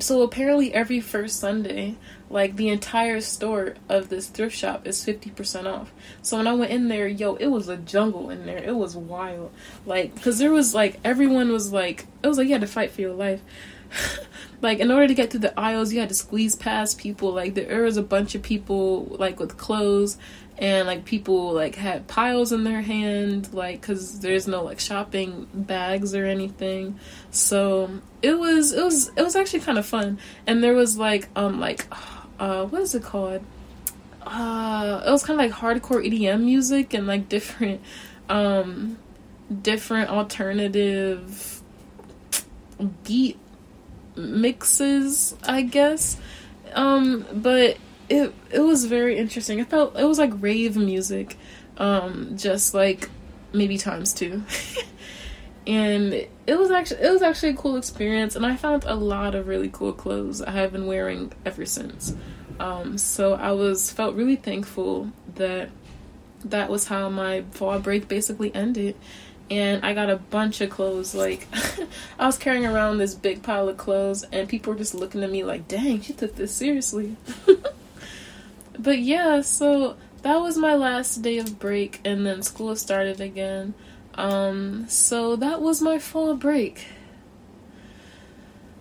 [0.00, 1.96] so apparently every first Sunday,
[2.30, 5.92] like the entire store of this thrift shop is 50% off.
[6.22, 8.58] So when I went in there, yo, it was a jungle in there.
[8.58, 9.50] It was wild.
[9.86, 12.92] Like cuz there was like everyone was like it was like you had to fight
[12.92, 13.42] for your life.
[14.60, 17.32] like in order to get through the aisles, you had to squeeze past people.
[17.32, 20.18] Like there was a bunch of people like with clothes
[20.58, 25.46] and like people like had piles in their hand like because there's no like shopping
[25.54, 26.98] bags or anything.
[27.30, 30.18] So it was it was it was actually kind of fun.
[30.46, 31.86] And there was like um like
[32.40, 33.42] uh what is it called?
[34.22, 37.80] Uh it was kind of like hardcore edm music and like different
[38.28, 38.98] um
[39.62, 41.62] different alternative
[43.04, 43.38] beat
[44.18, 46.18] mixes i guess
[46.74, 49.58] um but it it was very interesting.
[49.58, 51.36] It felt it was like rave music,
[51.76, 53.08] um, just like
[53.52, 54.42] maybe times two.
[55.66, 59.34] and it was actually it was actually a cool experience and I found a lot
[59.34, 62.14] of really cool clothes I have been wearing ever since.
[62.58, 65.70] Um, so I was felt really thankful that
[66.44, 68.96] that was how my fall break basically ended.
[69.50, 71.14] And I got a bunch of clothes.
[71.14, 71.48] Like,
[72.18, 75.30] I was carrying around this big pile of clothes, and people were just looking at
[75.30, 77.16] me like, dang, she took this seriously.
[78.78, 83.74] but yeah, so that was my last day of break, and then school started again.
[84.14, 86.86] Um, so that was my fall break.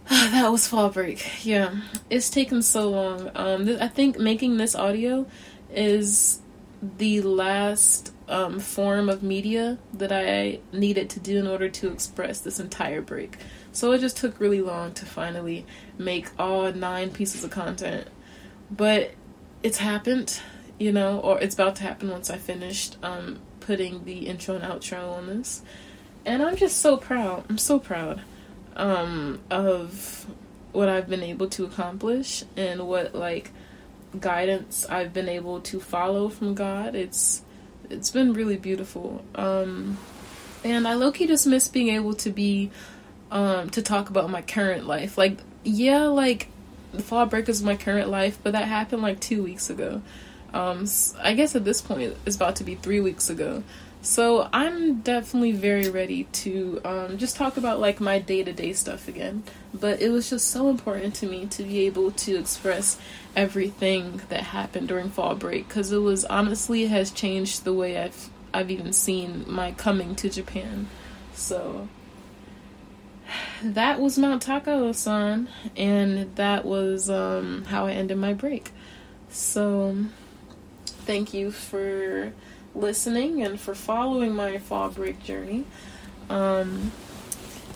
[0.09, 1.45] that was fall break.
[1.45, 3.32] Yeah, it's taken so long.
[3.36, 5.28] Um, th- I think making this audio
[5.72, 6.41] is
[6.82, 12.41] the last um, form of media that I needed to do in order to express
[12.41, 13.38] this entire break.
[13.71, 15.65] So it just took really long to finally
[15.97, 18.07] make all nine pieces of content.
[18.69, 19.11] But
[19.63, 20.39] it's happened,
[20.78, 24.63] you know, or it's about to happen once I finished um, putting the intro and
[24.63, 25.61] outro on this.
[26.25, 27.45] And I'm just so proud.
[27.49, 28.21] I'm so proud
[28.75, 30.25] um, of
[30.73, 33.51] what I've been able to accomplish and what like
[34.19, 36.95] guidance I've been able to follow from God.
[36.95, 37.41] It's
[37.89, 39.23] it's been really beautiful.
[39.35, 39.97] Um,
[40.63, 42.71] and I low key just miss being able to be
[43.31, 45.17] um, to talk about my current life.
[45.17, 46.47] Like yeah, like
[46.91, 50.01] the fall break is my current life, but that happened like two weeks ago.
[50.53, 50.85] Um,
[51.21, 53.63] I guess at this point it's about to be three weeks ago.
[54.01, 58.73] So I'm definitely very ready to um, just talk about like my day to day
[58.73, 59.43] stuff again.
[59.73, 62.97] But it was just so important to me to be able to express
[63.38, 68.29] everything that happened during fall break because it was honestly has changed the way I've
[68.53, 70.88] I've even seen my coming to Japan.
[71.35, 71.88] So
[73.61, 78.71] that was Mount Takao-san, and that was um, how I ended my break.
[79.29, 79.97] So,
[80.85, 82.33] thank you for
[82.73, 85.65] listening and for following my fall break journey.
[86.29, 86.91] Um,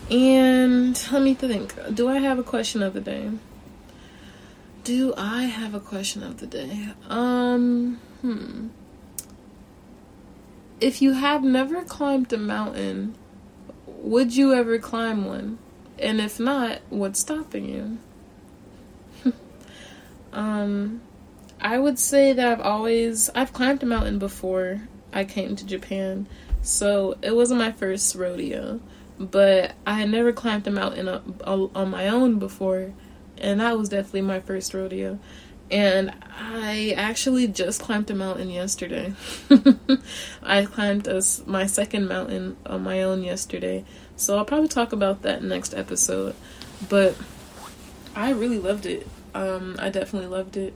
[0.10, 1.76] and let me think.
[1.94, 3.32] Do I have a question of the day?
[4.84, 6.90] Do I have a question of the day?
[7.08, 8.70] Um, hmm.
[10.80, 13.14] If you have never climbed a mountain,
[13.86, 15.60] would you ever climb one?
[16.00, 18.00] And if not, what's stopping
[19.24, 19.34] you?
[20.34, 21.02] um,
[21.60, 24.82] I would say that I've always I've climbed a mountain before
[25.14, 26.26] I came to Japan,
[26.64, 28.80] so it wasn't my first rodeo,
[29.20, 32.94] but I had never climbed a mountain on my own before,
[33.42, 35.20] and that was definitely my first rodeo.
[35.70, 39.14] And I actually just climbed a mountain yesterday.
[40.44, 43.86] I climbed a, my second mountain on my own yesterday,
[44.16, 46.36] so I'll probably talk about that next episode.
[46.90, 47.16] But
[48.16, 49.08] I really loved it.
[49.34, 50.74] Um, I definitely loved it,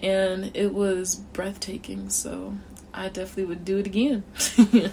[0.00, 2.10] and it was breathtaking.
[2.10, 2.56] So
[2.92, 4.24] I definitely would do it again.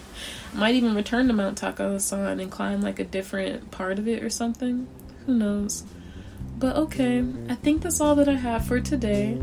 [0.53, 4.29] Might even return to Mount Takao-san and climb like a different part of it or
[4.29, 4.87] something.
[5.25, 5.85] Who knows?
[6.63, 9.37] But okay, I think that's all that I have for today.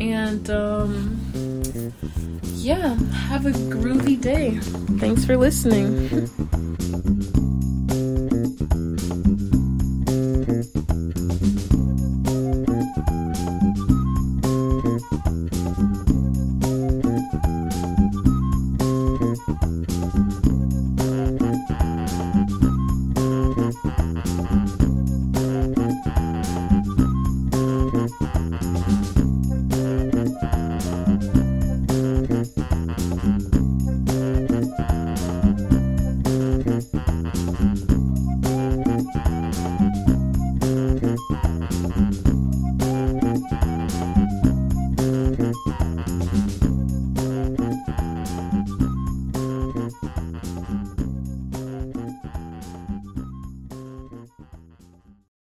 [0.00, 1.16] And um,
[2.56, 2.96] yeah,
[3.28, 4.56] have a groovy day.
[4.98, 6.26] Thanks for listening.